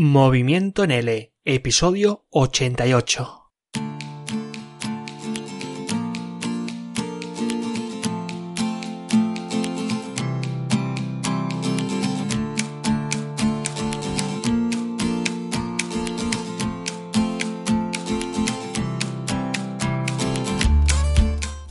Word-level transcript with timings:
Movimiento 0.00 0.84
en 0.84 0.92
L, 0.92 1.32
episodio 1.44 2.24
88. 2.30 3.50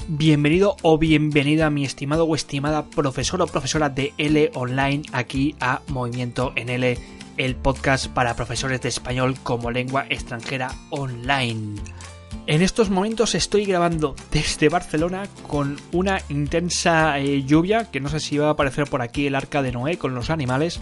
Bienvenido 0.09 0.75
o 0.82 0.98
bienvenida 0.98 1.70
mi 1.70 1.86
estimado 1.86 2.25
o 2.25 2.36
estimada 2.36 2.84
profesor 2.88 3.41
o 3.41 3.48
profesora 3.48 3.88
de 3.88 4.12
L 4.18 4.52
online 4.54 5.04
aquí 5.14 5.55
a 5.62 5.82
Movimiento 5.88 6.52
en 6.57 6.68
L 6.68 7.16
el 7.38 7.55
podcast 7.55 8.07
para 8.07 8.35
profesores 8.35 8.81
de 8.81 8.89
español 8.89 9.35
como 9.43 9.71
lengua 9.71 10.05
extranjera 10.09 10.73
online. 10.89 11.75
En 12.47 12.61
estos 12.61 12.89
momentos 12.89 13.36
estoy 13.36 13.65
grabando 13.65 14.15
desde 14.32 14.69
Barcelona 14.69 15.28
con 15.47 15.78
una 15.92 16.21
intensa 16.29 17.19
eh, 17.19 17.43
lluvia, 17.43 17.92
que 17.92 18.00
no 18.00 18.07
sé 18.07 18.19
si 18.19 18.37
va 18.37 18.47
a 18.47 18.51
aparecer 18.51 18.86
por 18.89 19.01
aquí 19.01 19.28
el 19.28 19.36
arca 19.36 19.61
de 19.61 19.73
Noé 19.73 19.97
con 19.97 20.15
los 20.15 20.29
animales, 20.29 20.79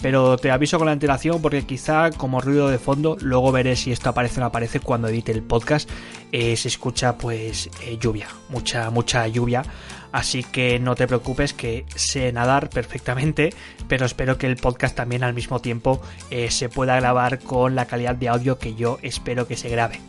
pero 0.00 0.36
te 0.36 0.50
aviso 0.50 0.78
con 0.78 0.86
la 0.86 0.92
antelación 0.92 1.42
porque 1.42 1.64
quizá 1.64 2.10
como 2.10 2.40
ruido 2.40 2.68
de 2.68 2.78
fondo, 2.78 3.16
luego 3.20 3.52
veré 3.52 3.76
si 3.76 3.92
esto 3.92 4.10
aparece 4.10 4.38
o 4.38 4.40
no 4.40 4.46
aparece 4.46 4.80
cuando 4.80 5.08
edite 5.08 5.32
el 5.32 5.42
podcast, 5.42 5.88
eh, 6.32 6.56
se 6.56 6.68
escucha 6.68 7.16
pues 7.18 7.70
eh, 7.82 7.98
lluvia, 8.00 8.28
mucha, 8.48 8.90
mucha 8.90 9.26
lluvia. 9.26 9.62
Así 10.10 10.42
que 10.42 10.78
no 10.78 10.94
te 10.94 11.06
preocupes 11.06 11.52
que 11.52 11.84
sé 11.94 12.32
nadar 12.32 12.70
perfectamente, 12.70 13.52
pero 13.88 14.06
espero 14.06 14.38
que 14.38 14.46
el 14.46 14.56
podcast 14.56 14.96
también 14.96 15.22
al 15.22 15.34
mismo 15.34 15.60
tiempo 15.60 16.00
eh, 16.30 16.50
se 16.50 16.70
pueda 16.70 16.96
grabar 16.96 17.40
con 17.40 17.74
la 17.74 17.86
calidad 17.86 18.14
de 18.14 18.28
audio 18.28 18.58
que 18.58 18.74
yo 18.74 18.98
espero 19.02 19.46
que 19.46 19.56
se 19.56 19.68
grabe. 19.68 20.00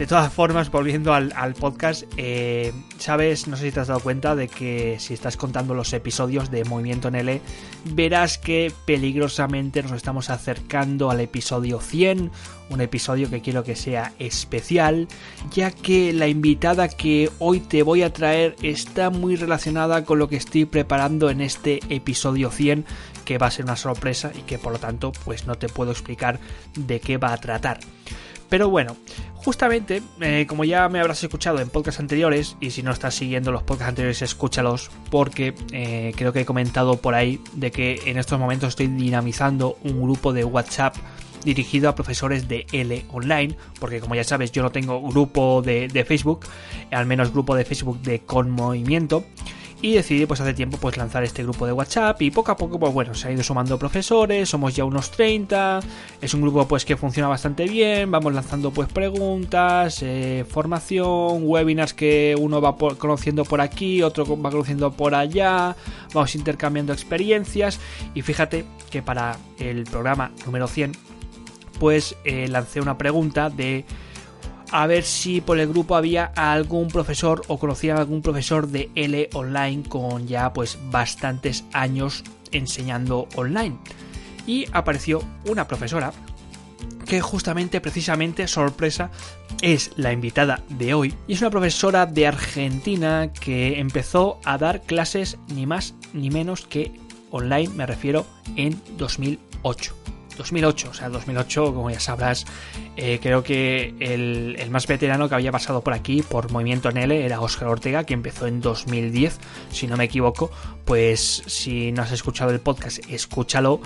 De 0.00 0.06
todas 0.06 0.32
formas, 0.32 0.70
volviendo 0.70 1.12
al, 1.12 1.54
podcast, 1.60 2.04
eh, 2.16 2.72
sabes, 2.98 3.46
no 3.48 3.58
sé 3.58 3.64
si 3.64 3.72
te 3.72 3.80
has 3.80 3.88
dado 3.88 4.00
cuenta 4.00 4.34
de 4.34 4.48
que 4.48 4.96
si 4.98 5.12
estás 5.12 5.36
contando 5.36 5.74
los 5.74 5.92
episodios 5.92 6.50
de 6.50 6.64
Movimiento 6.64 7.08
en 7.08 7.16
L, 7.16 7.42
verás 7.84 8.38
que 8.38 8.72
peligrosamente 8.86 9.82
nos 9.82 9.92
estamos 9.92 10.30
acercando 10.30 11.10
al 11.10 11.20
episodio 11.20 11.80
100, 11.80 12.30
un 12.70 12.80
episodio 12.80 13.28
que 13.28 13.42
quiero 13.42 13.62
que 13.62 13.76
sea 13.76 14.14
especial, 14.18 15.06
ya 15.52 15.70
que 15.70 16.14
la 16.14 16.28
invitada 16.28 16.88
que 16.88 17.30
hoy 17.38 17.60
te 17.60 17.82
voy 17.82 18.02
a 18.02 18.10
traer 18.10 18.56
está 18.62 19.10
muy 19.10 19.36
relacionada 19.36 20.06
con 20.06 20.18
lo 20.18 20.30
que 20.30 20.36
estoy 20.36 20.64
preparando 20.64 21.28
en 21.28 21.42
este 21.42 21.80
episodio 21.90 22.50
100, 22.50 22.86
que 23.26 23.36
va 23.36 23.48
a 23.48 23.50
ser 23.50 23.66
una 23.66 23.76
sorpresa 23.76 24.32
y 24.34 24.40
que 24.44 24.56
por 24.56 24.72
lo 24.72 24.78
tanto 24.78 25.12
pues 25.26 25.46
no 25.46 25.56
te 25.56 25.68
puedo 25.68 25.90
explicar 25.90 26.40
de 26.74 27.00
qué 27.00 27.18
va 27.18 27.34
a 27.34 27.36
tratar. 27.36 27.80
Pero 28.50 28.68
bueno, 28.68 28.96
justamente, 29.36 30.02
eh, 30.20 30.44
como 30.48 30.64
ya 30.64 30.88
me 30.88 31.00
habrás 31.00 31.22
escuchado 31.22 31.60
en 31.60 31.70
podcasts 31.70 32.00
anteriores, 32.00 32.56
y 32.60 32.72
si 32.72 32.82
no 32.82 32.90
estás 32.90 33.14
siguiendo 33.14 33.52
los 33.52 33.62
podcasts 33.62 33.90
anteriores, 33.90 34.22
escúchalos, 34.22 34.90
porque 35.08 35.54
eh, 35.72 36.12
creo 36.16 36.32
que 36.32 36.40
he 36.40 36.44
comentado 36.44 36.96
por 36.96 37.14
ahí 37.14 37.40
de 37.54 37.70
que 37.70 38.02
en 38.06 38.18
estos 38.18 38.38
momentos 38.38 38.70
estoy 38.70 38.88
dinamizando 38.88 39.78
un 39.84 40.02
grupo 40.02 40.32
de 40.32 40.44
WhatsApp 40.44 40.96
dirigido 41.44 41.88
a 41.88 41.94
profesores 41.94 42.48
de 42.48 42.66
L 42.72 43.06
online, 43.12 43.56
porque 43.78 44.00
como 44.00 44.16
ya 44.16 44.24
sabes, 44.24 44.50
yo 44.50 44.62
no 44.62 44.72
tengo 44.72 45.00
grupo 45.00 45.62
de, 45.62 45.86
de 45.86 46.04
Facebook, 46.04 46.40
al 46.90 47.06
menos 47.06 47.32
grupo 47.32 47.54
de 47.54 47.64
Facebook 47.64 48.02
de 48.02 48.18
Con 48.20 48.50
Movimiento 48.50 49.24
y 49.82 49.94
decidí 49.94 50.26
pues 50.26 50.40
hace 50.40 50.54
tiempo 50.54 50.76
pues 50.78 50.96
lanzar 50.96 51.24
este 51.24 51.42
grupo 51.42 51.66
de 51.66 51.72
WhatsApp 51.72 52.20
y 52.22 52.30
poco 52.30 52.52
a 52.52 52.56
poco 52.56 52.78
pues 52.78 52.92
bueno 52.92 53.14
se 53.14 53.28
ha 53.28 53.32
ido 53.32 53.42
sumando 53.42 53.78
profesores 53.78 54.48
somos 54.48 54.76
ya 54.76 54.84
unos 54.84 55.10
30 55.10 55.80
es 56.20 56.34
un 56.34 56.42
grupo 56.42 56.66
pues 56.68 56.84
que 56.84 56.96
funciona 56.96 57.28
bastante 57.28 57.64
bien 57.64 58.10
vamos 58.10 58.34
lanzando 58.34 58.70
pues 58.70 58.88
preguntas 58.88 60.02
eh, 60.02 60.44
formación 60.48 61.42
webinars 61.44 61.94
que 61.94 62.36
uno 62.38 62.60
va 62.60 62.76
conociendo 62.76 63.44
por 63.44 63.60
aquí 63.60 64.02
otro 64.02 64.26
va 64.40 64.50
conociendo 64.50 64.92
por 64.92 65.14
allá 65.14 65.76
vamos 66.12 66.34
intercambiando 66.34 66.92
experiencias 66.92 67.80
y 68.14 68.22
fíjate 68.22 68.64
que 68.90 69.02
para 69.02 69.38
el 69.58 69.84
programa 69.84 70.32
número 70.44 70.66
100 70.66 70.92
pues 71.78 72.16
eh, 72.24 72.48
lancé 72.48 72.80
una 72.80 72.98
pregunta 72.98 73.48
de 73.48 73.86
a 74.70 74.86
ver 74.86 75.04
si 75.04 75.40
por 75.40 75.58
el 75.58 75.68
grupo 75.68 75.96
había 75.96 76.26
algún 76.36 76.88
profesor 76.88 77.42
o 77.48 77.58
conocían 77.58 77.98
algún 77.98 78.22
profesor 78.22 78.68
de 78.68 78.90
L 78.94 79.28
online 79.34 79.82
con 79.88 80.26
ya 80.26 80.52
pues 80.52 80.78
bastantes 80.90 81.64
años 81.72 82.24
enseñando 82.52 83.28
online. 83.36 83.76
Y 84.46 84.66
apareció 84.72 85.22
una 85.46 85.66
profesora 85.66 86.12
que 87.06 87.20
justamente, 87.20 87.80
precisamente, 87.80 88.46
sorpresa, 88.46 89.10
es 89.62 89.90
la 89.96 90.12
invitada 90.12 90.62
de 90.68 90.94
hoy. 90.94 91.14
Y 91.26 91.32
es 91.32 91.40
una 91.40 91.50
profesora 91.50 92.06
de 92.06 92.28
Argentina 92.28 93.32
que 93.32 93.80
empezó 93.80 94.38
a 94.44 94.58
dar 94.58 94.82
clases 94.82 95.36
ni 95.48 95.66
más 95.66 95.94
ni 96.12 96.30
menos 96.30 96.66
que 96.66 96.92
online, 97.32 97.68
me 97.70 97.86
refiero, 97.86 98.26
en 98.56 98.80
2008. 98.96 100.19
2008, 100.36 100.88
o 100.90 100.94
sea, 100.94 101.08
2008, 101.08 101.74
como 101.74 101.90
ya 101.90 102.00
sabrás, 102.00 102.46
eh, 102.96 103.18
creo 103.22 103.42
que 103.42 103.94
el, 104.00 104.70
más 104.70 104.86
veterano 104.86 105.28
que 105.28 105.34
había 105.34 105.52
pasado 105.52 105.82
por 105.82 105.92
aquí, 105.92 106.22
por 106.22 106.50
Movimiento 106.50 106.88
en 106.88 106.98
era 106.98 107.40
Oscar 107.40 107.68
Ortega, 107.68 108.04
que 108.04 108.14
empezó 108.14 108.46
en 108.46 108.60
2010, 108.60 109.38
si 109.70 109.86
no 109.86 109.96
me 109.96 110.04
equivoco, 110.04 110.50
pues 110.84 111.42
si 111.46 111.92
no 111.92 112.02
has 112.02 112.12
escuchado 112.12 112.50
el 112.50 112.60
podcast, 112.60 113.00
escúchalo 113.08 113.80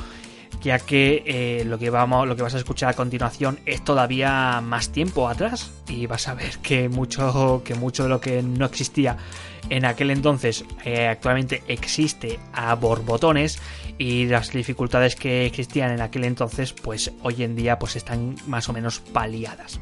ya 0.62 0.78
que 0.78 1.22
eh, 1.27 1.65
lo 1.65 1.78
que 1.78 1.91
vamos 1.91 2.27
lo 2.27 2.37
que 2.37 2.43
vas 2.43 2.54
a 2.54 2.59
escuchar 2.59 2.91
a 2.91 2.94
continuación 2.94 3.59
es 3.66 3.83
todavía 3.83 4.60
más 4.60 4.91
tiempo 4.91 5.28
atrás 5.28 5.72
y 5.88 6.06
vas 6.06 6.28
a 6.28 6.34
ver 6.34 6.59
que 6.59 6.88
mucho 6.88 7.62
que 7.65 7.75
mucho 7.75 8.04
de 8.04 8.09
lo 8.09 8.21
que 8.21 8.43
no 8.43 8.66
existía 8.66 9.16
en 9.71 9.84
aquel 9.84 10.10
entonces 10.10 10.65
eh, 10.84 11.09
actualmente 11.09 11.62
existe 11.69 12.38
a 12.53 12.75
borbotones 12.75 13.59
y 13.99 14.27
las 14.27 14.53
dificultades 14.53 15.16
que 15.16 15.47
existían 15.47 15.93
en 15.93 16.00
aquel 16.00 16.25
entonces 16.25 16.72
pues 16.72 17.12
hoy 17.22 17.43
en 17.43 17.56
día 17.56 17.78
pues 17.78 17.97
están 17.97 18.37
más 18.47 18.69
o 18.69 18.72
menos 18.72 19.00
paliadas. 19.00 19.81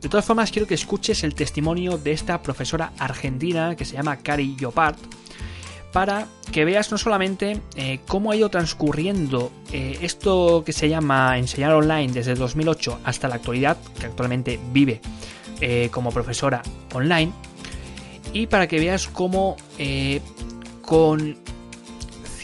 De 0.00 0.08
todas 0.08 0.24
formas 0.24 0.50
quiero 0.50 0.68
que 0.68 0.74
escuches 0.74 1.24
el 1.24 1.34
testimonio 1.34 1.98
de 1.98 2.12
esta 2.12 2.40
profesora 2.42 2.92
argentina 2.98 3.74
que 3.76 3.84
se 3.84 3.96
llama 3.96 4.16
Cari 4.18 4.56
Yopart 4.56 4.98
para 5.92 6.26
que 6.52 6.64
veas 6.64 6.92
no 6.92 6.98
solamente 6.98 7.60
eh, 7.74 8.00
cómo 8.06 8.30
ha 8.30 8.36
ido 8.36 8.50
transcurriendo 8.50 9.50
eh, 9.72 9.98
esto 10.02 10.62
que 10.64 10.72
se 10.72 10.88
llama 10.88 11.38
enseñar 11.38 11.72
online 11.72 12.12
desde 12.12 12.34
2008 12.34 13.00
hasta 13.04 13.26
la 13.26 13.36
actualidad, 13.36 13.76
que 13.98 14.06
actualmente 14.06 14.60
vive 14.72 15.00
como 15.90 16.12
profesora 16.12 16.62
online, 16.94 17.32
y 18.32 18.46
para 18.46 18.66
que 18.66 18.78
veas 18.78 19.08
cómo 19.08 19.56
eh, 19.78 20.20
con 20.82 21.36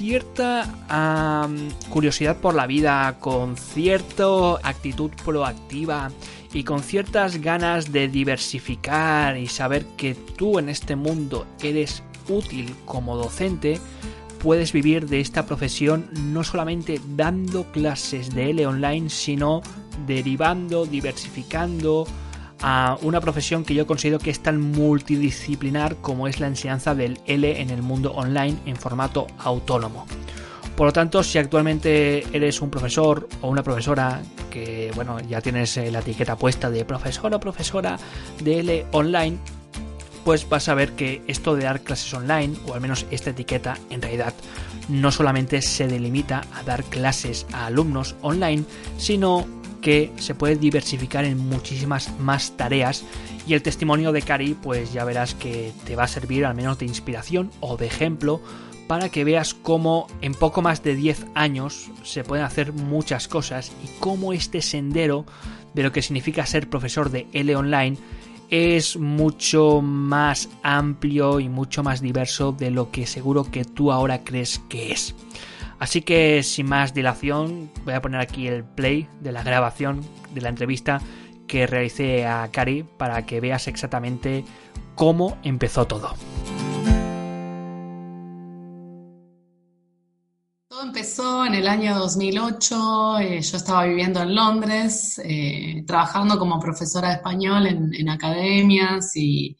cierta 0.04 1.48
curiosidad 1.88 2.37
por 2.37 2.54
la 2.54 2.66
vida, 2.66 3.16
con 3.20 3.56
cierta 3.56 4.56
actitud 4.62 5.10
proactiva 5.25 6.10
y 6.53 6.62
con 6.62 6.82
ciertas 6.82 7.41
ganas 7.41 7.91
de 7.91 8.09
diversificar 8.09 9.38
y 9.38 9.47
saber 9.47 9.87
que 9.97 10.15
tú 10.15 10.59
en 10.59 10.69
este 10.69 10.94
mundo 10.94 11.47
eres 11.62 12.03
útil 12.28 12.75
como 12.84 13.16
docente, 13.16 13.81
puedes 14.42 14.75
vivir 14.75 15.09
de 15.09 15.20
esta 15.20 15.47
profesión 15.47 16.10
no 16.12 16.44
solamente 16.44 17.00
dando 17.16 17.65
clases 17.72 18.34
de 18.34 18.50
L 18.50 18.66
online, 18.66 19.09
sino 19.09 19.62
derivando, 20.06 20.84
diversificando, 20.84 22.06
a 22.60 22.98
una 23.03 23.20
profesión 23.20 23.65
que 23.65 23.75
yo 23.75 23.87
considero 23.87 24.19
que 24.19 24.31
es 24.31 24.41
tan 24.41 24.60
multidisciplinar 24.60 25.97
como 25.97 26.28
es 26.28 26.41
la 26.41 26.47
enseñanza 26.47 26.94
del 26.94 27.20
L 27.26 27.60
en 27.60 27.70
el 27.70 27.82
mundo 27.82 28.12
online 28.12 28.56
en 28.66 28.76
formato 28.76 29.26
autónomo. 29.38 30.06
Por 30.76 30.88
lo 30.88 30.92
tanto, 30.92 31.22
si 31.22 31.38
actualmente 31.38 32.26
eres 32.37 32.60
un 32.60 32.70
profesor 32.70 33.28
o 33.42 33.48
una 33.48 33.62
profesora 33.62 34.20
que, 34.50 34.91
bueno, 34.95 35.21
ya 35.21 35.41
tienes 35.41 35.77
eh, 35.77 35.91
la 35.91 36.01
etiqueta 36.01 36.36
puesta 36.36 36.68
de 36.68 36.84
profesor 36.84 37.33
o 37.33 37.41
profesora 37.41 37.97
de 38.42 38.60
L 38.60 38.86
online, 38.91 39.39
pues 40.24 40.48
vas 40.48 40.68
a 40.68 40.74
ver 40.74 40.92
que 40.92 41.22
esto 41.28 41.54
de 41.54 41.65
dar 41.65 41.83
clases 41.83 42.12
online, 42.15 42.57
o 42.66 42.74
al 42.74 42.80
menos 42.80 43.07
esta 43.10 43.30
etiqueta, 43.30 43.77
en 43.91 44.03
realidad 44.03 44.34
no 44.89 45.12
solamente 45.12 45.62
se 45.62 45.86
delimita 45.86 46.42
a 46.54 46.62
dar 46.62 46.83
clases 46.84 47.47
a 47.53 47.66
alumnos 47.66 48.16
online, 48.22 48.65
sino 48.97 49.47
que 49.84 50.10
se 50.16 50.34
puede 50.34 50.57
diversificar 50.57 51.27
en 51.27 51.36
muchísimas 51.36 52.19
más 52.19 52.57
tareas 52.57 53.04
y 53.47 53.53
el 53.53 53.60
testimonio 53.60 54.13
de 54.13 54.22
Cari 54.22 54.54
pues 54.54 54.95
ya 54.95 55.04
verás 55.04 55.34
que 55.34 55.72
te 55.84 55.95
va 55.95 56.04
a 56.04 56.09
servir 56.09 56.47
al 56.47 56.54
menos 56.54 56.78
de 56.78 56.86
inspiración 56.86 57.51
o 57.60 57.77
de 57.77 57.84
ejemplo 57.84 58.41
para 58.89 59.10
que 59.10 59.25
veas 59.25 59.53
cómo 59.53 60.07
en 60.22 60.33
poco 60.33 60.63
más 60.63 60.83
de 60.83 60.97
10 60.97 61.27
años 61.34 61.91
se 62.03 62.25
pueden 62.25 62.47
hacer 62.47 62.72
muchas 62.72 63.28
cosas 63.28 63.72
y 63.84 63.89
cómo 64.01 64.33
este 64.33 64.63
sendero 64.63 65.27
de 65.75 65.83
lo 65.83 65.92
que 65.92 66.01
significa 66.01 66.47
ser 66.47 66.71
profesor 66.71 67.10
de 67.10 67.27
L 67.34 67.54
online 67.54 67.98
es 68.48 68.97
mucho 68.97 69.83
más 69.83 70.48
amplio 70.63 71.41
y 71.41 71.51
mucho 71.51 71.83
más 71.83 72.01
diverso 72.01 72.53
de 72.53 72.71
lo 72.71 72.91
que 72.91 73.07
seguro 73.07 73.51
que 73.51 73.66
tú 73.66 73.92
ahora 73.92 74.25
crees 74.25 74.63
que 74.71 74.92
es. 74.92 75.15
Así 75.84 76.01
que 76.01 76.42
sin 76.42 76.66
más 76.66 76.95
dilación 76.95 77.71
voy 77.84 77.92
a 77.92 78.01
poner 78.01 78.19
aquí 78.19 78.48
el 78.48 78.65
play 78.65 79.07
de 79.21 79.33
la 79.33 79.42
grabación 79.42 80.01
de 80.33 80.41
la 80.41 80.48
entrevista 80.48 80.98
que 81.47 81.66
realicé 81.66 82.27
a 82.27 82.51
Cari 82.51 82.84
para 82.97 83.27
que 83.27 83.39
veas 83.39 83.69
exactamente 83.69 84.47
cómo 84.95 85.36
empezó 85.42 85.86
todo. 85.86 86.15
Todo 90.69 90.83
empezó 90.84 91.45
en 91.45 91.53
el 91.53 91.69
año 91.69 91.98
2008, 91.98 93.19
eh, 93.19 93.42
yo 93.42 93.57
estaba 93.59 93.84
viviendo 93.84 94.22
en 94.22 94.34
Londres, 94.34 95.21
eh, 95.22 95.84
trabajando 95.86 96.39
como 96.39 96.59
profesora 96.59 97.09
de 97.09 97.16
español 97.16 97.66
en, 97.66 98.09
academias 98.09 99.15
y, 99.16 99.59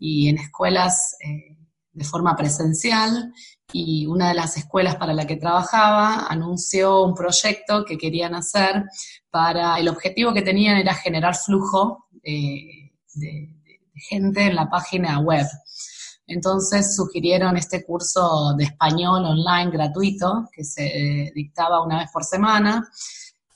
en 0.00 0.38
escuelas 0.38 1.16
eh, 1.18 1.56
de 1.92 2.04
forma 2.04 2.36
presencial 2.36 3.32
y 3.76 4.06
una 4.06 4.28
de 4.28 4.34
las 4.34 4.56
escuelas 4.56 4.94
para 4.94 5.12
la 5.12 5.26
que 5.26 5.34
trabajaba 5.34 6.28
anunció 6.28 7.02
un 7.02 7.12
proyecto 7.12 7.84
que 7.84 7.98
querían 7.98 8.36
hacer 8.36 8.84
para, 9.28 9.80
el 9.80 9.88
objetivo 9.88 10.32
que 10.32 10.42
tenían 10.42 10.76
era 10.76 10.94
generar 10.94 11.34
flujo 11.34 12.06
de, 12.22 12.92
gente 13.96 14.42
en 14.46 14.54
la 14.54 14.70
página 14.70 15.18
web. 15.18 15.44
Entonces 16.24 16.94
sugirieron 16.94 17.56
este 17.56 17.84
curso 17.84 18.54
de 18.56 18.64
español 18.64 19.24
online 19.24 19.72
gratuito 19.72 20.48
que 20.52 20.62
se 20.62 21.32
dictaba 21.34 21.82
una 21.82 21.98
vez 21.98 22.10
por 22.12 22.22
semana. 22.22 22.88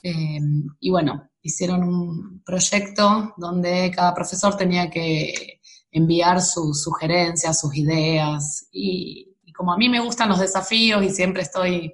Eh, 0.03 0.41
y 0.81 0.91
bueno, 0.91 1.31
hicieron 1.43 1.85
un 1.85 2.43
proyecto 2.45 3.35
donde 3.37 3.93
cada 3.95 4.13
profesor 4.15 4.57
tenía 4.57 4.91
que 4.91 5.61
enviar 5.93 6.43
sus 6.43 6.83
sugerencias, 6.83 7.61
sus 7.61 7.77
ideas 7.77 8.67
y, 8.73 9.28
como 9.59 9.73
a 9.73 9.77
mí 9.77 9.89
me 9.89 9.99
gustan 9.99 10.29
los 10.29 10.39
desafíos 10.39 11.03
y 11.03 11.11
siempre 11.11 11.43
estoy 11.43 11.93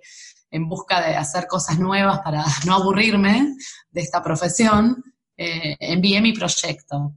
en 0.51 0.69
busca 0.69 1.01
de 1.01 1.17
hacer 1.17 1.47
cosas 1.47 1.79
nuevas 1.79 2.21
para 2.21 2.45
no 2.67 2.75
aburrirme 2.75 3.57
de 3.91 4.01
esta 4.03 4.23
profesión, 4.23 5.03
eh, 5.35 5.75
envié 5.81 6.21
mi 6.21 6.35
proyecto. 6.35 7.15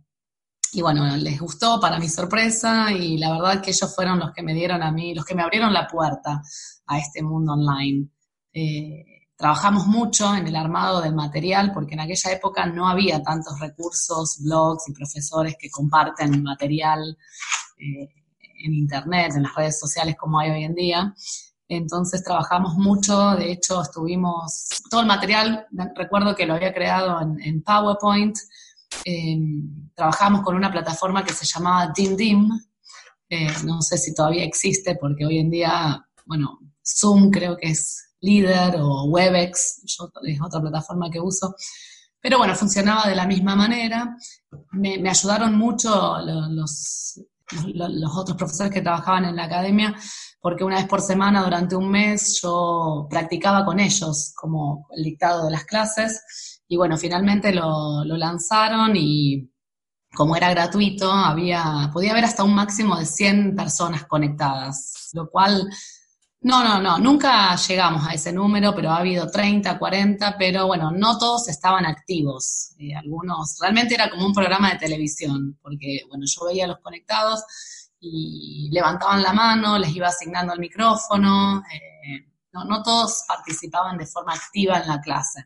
Y 0.71 0.81
bueno, 0.81 1.17
les 1.17 1.37
gustó 1.37 1.81
para 1.81 1.99
mi 1.99 2.07
sorpresa 2.07 2.93
y 2.93 3.17
la 3.17 3.31
verdad 3.31 3.61
que 3.61 3.71
ellos 3.71 3.93
fueron 3.93 4.19
los 4.19 4.31
que 4.31 4.41
me 4.41 4.53
dieron 4.53 4.81
a 4.81 4.91
mí, 4.91 5.13
los 5.13 5.25
que 5.25 5.35
me 5.35 5.43
abrieron 5.43 5.73
la 5.73 5.85
puerta 5.85 6.41
a 6.85 6.97
este 6.97 7.21
mundo 7.21 7.53
online. 7.53 8.07
Eh, 8.53 9.03
trabajamos 9.35 9.85
mucho 9.85 10.33
en 10.33 10.47
el 10.47 10.55
armado 10.55 11.01
del 11.01 11.13
material 11.13 11.73
porque 11.73 11.95
en 11.95 11.99
aquella 11.99 12.31
época 12.31 12.65
no 12.67 12.87
había 12.87 13.21
tantos 13.21 13.59
recursos, 13.59 14.37
blogs 14.43 14.87
y 14.87 14.93
profesores 14.93 15.57
que 15.59 15.69
comparten 15.69 16.41
material. 16.41 17.17
Eh, 17.77 18.26
en 18.57 18.73
Internet, 18.73 19.33
en 19.35 19.43
las 19.43 19.55
redes 19.55 19.79
sociales 19.79 20.15
como 20.17 20.39
hay 20.39 20.51
hoy 20.51 20.63
en 20.63 20.75
día. 20.75 21.13
Entonces 21.69 22.23
trabajamos 22.23 22.75
mucho, 22.75 23.31
de 23.31 23.51
hecho 23.51 23.81
estuvimos, 23.81 24.69
todo 24.89 25.01
el 25.01 25.07
material, 25.07 25.67
recuerdo 25.95 26.35
que 26.35 26.45
lo 26.45 26.53
había 26.53 26.73
creado 26.73 27.19
en, 27.21 27.61
PowerPoint, 27.61 28.37
em, 29.03 29.89
trabajamos 29.93 30.41
con 30.43 30.55
una 30.55 30.71
plataforma 30.71 31.25
que 31.25 31.33
se 31.33 31.45
llamaba 31.45 31.91
DimDim, 31.95 32.49
eh, 33.29 33.51
no 33.65 33.81
sé 33.81 33.97
si 33.97 34.13
todavía 34.13 34.45
existe 34.45 34.95
porque 34.95 35.25
hoy 35.25 35.39
en 35.39 35.49
día, 35.49 36.07
bueno, 36.25 36.59
Zoom 36.81 37.29
creo 37.31 37.57
que 37.57 37.71
es 37.71 38.13
líder 38.21 38.77
o 38.79 39.03
Webex, 39.05 39.81
yo, 39.85 40.09
es 40.23 40.41
otra 40.41 40.61
plataforma 40.61 41.09
que 41.09 41.19
uso, 41.19 41.53
pero 42.21 42.37
bueno, 42.37 42.55
funcionaba 42.55 43.07
de 43.07 43.15
la 43.15 43.27
misma 43.27 43.55
manera. 43.55 44.17
Me, 44.71 44.97
me 44.97 45.09
ayudaron 45.09 45.55
mucho 45.57 46.17
los, 46.19 47.21
los 47.73 48.17
otros 48.17 48.37
profesores 48.37 48.73
que 48.73 48.81
trabajaban 48.81 49.25
en 49.25 49.35
la 49.35 49.45
academia, 49.45 49.95
porque 50.41 50.63
una 50.63 50.77
vez 50.77 50.87
por 50.87 51.01
semana 51.01 51.43
durante 51.43 51.75
un 51.75 51.89
mes 51.89 52.39
yo 52.41 53.07
practicaba 53.09 53.65
con 53.65 53.79
ellos 53.79 54.33
como 54.35 54.87
el 54.95 55.03
dictado 55.03 55.45
de 55.45 55.51
las 55.51 55.65
clases. 55.65 56.61
Y 56.67 56.77
bueno, 56.77 56.97
finalmente 56.97 57.53
lo, 57.53 58.03
lanzaron 58.03 58.95
y 58.95 59.49
como 60.15 60.35
era 60.35 60.49
gratuito, 60.49 61.11
había, 61.11 61.89
podía 61.93 62.11
haber 62.11 62.25
hasta 62.25 62.43
un 62.43 62.55
máximo 62.55 62.97
de 62.97 63.05
100 63.05 63.55
personas 63.55 64.05
conectadas, 64.05 65.09
lo 65.13 65.29
cual 65.29 65.69
no, 66.41 66.63
no, 66.63 66.79
no, 66.81 66.99
nunca 66.99 67.55
llegamos 67.55 68.07
a 68.07 68.13
ese 68.13 68.31
número, 68.31 68.73
pero 68.75 68.91
ha 68.91 68.97
habido 68.97 69.29
30, 69.29 69.77
40, 69.79 70.37
pero 70.37 70.67
bueno, 70.67 70.91
no 70.91 71.17
todos 71.17 71.47
estaban 71.49 71.85
activos. 71.85 72.73
Eh, 72.77 72.95
algunos, 72.95 73.57
realmente 73.59 73.95
era 73.95 74.09
como 74.09 74.25
un 74.25 74.33
programa 74.33 74.71
de 74.71 74.77
televisión, 74.77 75.57
porque 75.61 76.01
bueno, 76.07 76.25
yo 76.27 76.45
veía 76.45 76.65
a 76.65 76.67
los 76.67 76.79
conectados 76.79 77.43
y 77.99 78.69
levantaban 78.71 79.23
la 79.23 79.33
mano, 79.33 79.79
les 79.79 79.95
iba 79.95 80.07
asignando 80.07 80.53
el 80.53 80.59
micrófono, 80.59 81.63
eh, 81.73 82.27
no, 82.53 82.65
no 82.65 82.83
todos 82.83 83.23
participaban 83.27 83.97
de 83.97 84.05
forma 84.05 84.33
activa 84.33 84.79
en 84.79 84.87
la 84.87 85.01
clase. 85.01 85.45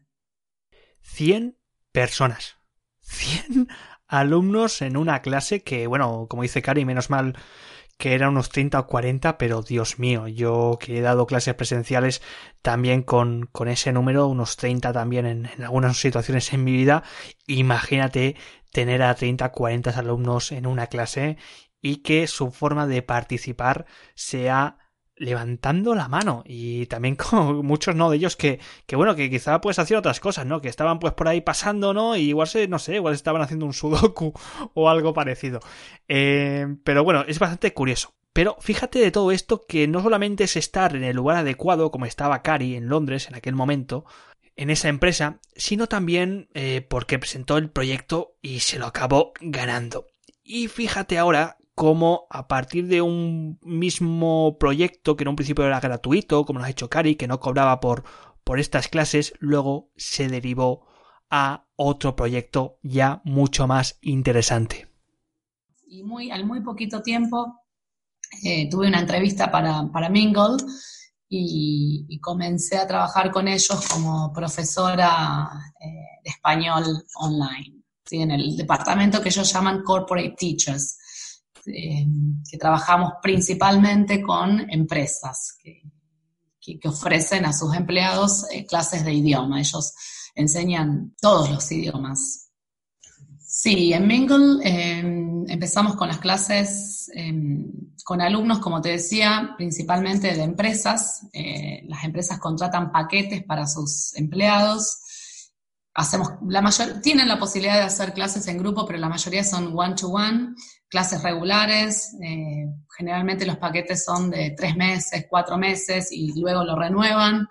100 1.02 1.58
personas. 1.92 2.58
100 3.02 3.68
alumnos 4.08 4.82
en 4.82 4.98
una 4.98 5.22
clase 5.22 5.64
que, 5.64 5.88
bueno, 5.88 6.28
como 6.30 6.44
dice 6.44 6.62
Cari, 6.62 6.84
menos 6.84 7.10
mal 7.10 7.38
que 8.01 8.15
eran 8.15 8.30
unos 8.30 8.50
30 8.50 8.80
o 8.80 8.88
40, 8.88 9.38
pero 9.38 9.62
Dios 9.62 10.00
mío, 10.00 10.27
yo 10.27 10.80
que 10.80 10.98
he 10.98 11.01
dado 11.01 11.27
clases 11.27 11.53
presenciales 11.53 12.24
también 12.63 13.03
con, 13.03 13.45
con 13.51 13.68
ese 13.68 13.92
número, 13.94 14.25
unos 14.25 14.57
30 14.57 14.92
también 14.92 15.27
en, 15.27 15.45
en, 15.45 15.63
algunas 15.63 15.98
situaciones 15.98 16.51
en 16.51 16.63
mi 16.63 16.71
vida, 16.71 17.03
imagínate 17.45 18.36
tener 18.71 19.03
a 19.03 19.13
30, 19.13 19.51
40 19.51 19.92
alumnos 19.92 20.51
en 20.51 20.65
una 20.65 20.88
clase 20.88 21.38
y 21.80 21.98
que 21.98 22.25
su 22.25 22.50
forma 22.50 22.88
de 22.88 23.03
participar 23.03 23.86
sea 24.15 24.80
levantando 25.22 25.96
la 25.96 26.08
mano. 26.08 26.44
Y 26.46 26.88
también 26.88 27.16
con 27.16 27.66
muchos 27.66 27.96
no 27.96 28.10
de 28.10 28.18
ellos 28.18 28.36
que, 28.36 28.60
que 28.86 28.96
bueno 28.96 29.16
que 29.16 29.30
quizá 29.30 29.62
pues 29.62 29.80
hacían 29.80 30.00
otras 30.00 30.20
cosas 30.20 30.46
no 30.46 30.62
que 30.62 30.70
estaban 30.70 31.00
pues 31.00 31.14
por 31.14 31.28
ahí 31.28 31.42
pasando 31.42 31.94
no 31.94 32.16
y 32.16 32.30
igual 32.30 32.48
se 32.48 32.68
no 32.68 32.80
sé 32.80 32.96
igual 32.96 33.14
estaban 33.14 33.42
haciendo 33.42 33.66
un 33.66 33.74
sudoku 33.74 34.34
o 34.74 34.90
algo 34.90 35.14
parecido. 35.14 35.60
Eh, 36.08 36.68
pero 36.84 37.04
bueno 37.04 37.24
es 37.28 37.40
bastante 37.40 37.74
curioso. 37.74 38.14
Pero 38.34 38.56
fíjate 38.62 39.00
de 39.00 39.12
todo 39.12 39.32
esto 39.32 39.66
que 39.68 39.88
no 39.88 40.02
solamente 40.02 40.46
es 40.46 40.56
estar 40.56 40.96
en 40.96 41.04
el 41.04 41.18
lugar 41.18 41.38
adecuado 41.38 41.92
como 41.92 42.06
estaba 42.06 42.42
Cari 42.42 42.76
en 42.76 42.88
Londres 42.88 43.28
en 43.28 43.36
aquel 43.36 43.56
momento 43.56 44.06
en 44.56 44.70
esa 44.70 44.90
empresa, 44.90 45.40
sino 45.56 45.88
también 45.88 46.50
eh, 46.54 46.86
porque 46.88 47.20
presentó 47.20 47.58
el 47.58 47.70
proyecto 47.70 48.36
y 48.42 48.60
se 48.60 48.80
lo 48.80 48.86
acabó 48.86 49.34
ganando. 49.40 50.08
Y 50.44 50.68
fíjate 50.68 51.18
ahora 51.18 51.58
cómo 51.81 52.28
a 52.30 52.48
partir 52.48 52.86
de 52.86 53.01
un 53.01 53.57
mismo 53.63 54.60
proyecto 54.60 55.16
que 55.16 55.24
en 55.24 55.30
un 55.30 55.36
principio 55.36 55.66
era 55.66 55.80
gratuito, 55.80 56.45
como 56.45 56.60
lo 56.60 56.66
ha 56.66 56.69
hecho 56.69 56.92
Cari, 56.92 57.16
que 57.16 57.28
no 57.28 57.39
cobraba 57.39 57.80
por, 57.80 58.04
por 58.44 58.60
estas 58.60 58.88
clases, 58.88 59.33
luego 59.39 59.89
se 59.95 60.28
derivó 60.28 60.86
a 61.31 61.66
otro 61.75 62.16
proyecto 62.16 62.77
ya 62.84 63.24
mucho 63.25 63.65
más 63.65 63.98
interesante. 64.03 64.89
Y 65.88 66.03
muy, 66.03 66.29
al 66.29 66.46
muy 66.46 66.62
poquito 66.62 67.01
tiempo 67.01 67.51
eh, 68.44 68.70
tuve 68.70 68.88
una 68.88 69.00
entrevista 69.00 69.50
para, 69.50 69.89
para 69.91 70.08
Mingle 70.08 70.63
y, 71.27 72.20
comencé 72.22 72.77
a 72.77 72.86
trabajar 72.86 73.32
con 73.32 73.48
ellos 73.48 73.88
como 73.91 74.32
profesora 74.32 75.50
eh, 75.79 76.22
de 76.24 76.29
español 76.29 76.84
online, 77.15 77.82
en 78.12 78.29
el 78.29 78.56
departamento 78.56 79.20
que 79.20 79.29
ellos 79.29 79.51
llaman 79.51 79.82
Corporate 79.82 80.36
Teachers 80.38 81.00
eh, 81.65 82.06
que 82.50 82.58
trabajamos 82.58 83.13
principalmente 83.22 84.22
con 84.22 84.70
empresas 84.70 85.58
que, 85.62 85.82
ofrecen 86.86 87.44
a 87.46 87.53
sus 87.53 87.75
empleados 87.75 88.46
eh, 88.51 88.65
clases 88.65 89.03
de 89.03 89.13
idioma. 89.13 89.60
Ellos 89.60 89.94
enseñan 90.36 91.13
todos 91.20 91.50
los 91.50 91.72
idiomas. 91.72 92.51
Sí, 93.39 93.91
en 93.91 94.08
Mingle 94.08 94.60
em, 94.63 95.44
empezamos 95.50 95.96
con 95.96 96.08
las 96.08 96.20
clases 96.20 97.12
em, 97.13 97.65
con 98.06 98.22
alumnos, 98.22 98.60
como 98.60 98.80
te 98.80 98.89
decía, 98.89 99.56
principalmente 99.58 100.34
de 100.34 100.44
empresas. 100.44 101.27
Eh, 101.34 101.84
las 101.88 102.03
empresas 102.03 102.39
contratan 102.39 102.91
paquetes 102.91 103.44
para 103.44 103.68
sus 103.68 104.15
empleados 104.15 105.01
hacemos 105.94 106.30
la 106.48 106.62
mayor 106.62 107.01
tienen 107.01 107.27
la 107.27 107.39
posibilidad 107.39 107.75
de 107.75 107.86
hacer 107.86 108.13
clases 108.13 108.48
en 108.48 108.58
grupo, 108.58 108.86
pero 108.86 109.00
la 109.00 109.10
mayoría 109.10 109.44
son 109.44 109.77
one 109.77 109.96
to 109.96 110.10
one, 110.10 110.56
clases 110.91 111.24
regulares. 111.24 112.15
Eh, 112.21 112.67
generalmente 112.95 113.48
los 113.48 113.57
paquetes 113.57 114.03
son 114.03 114.29
de 114.29 114.53
tres 114.55 114.75
meses, 114.75 115.25
cuatro 115.27 115.57
meses 115.57 116.12
y 116.12 116.39
luego 116.39 116.63
lo 116.63 116.77
renuevan. 116.77 117.48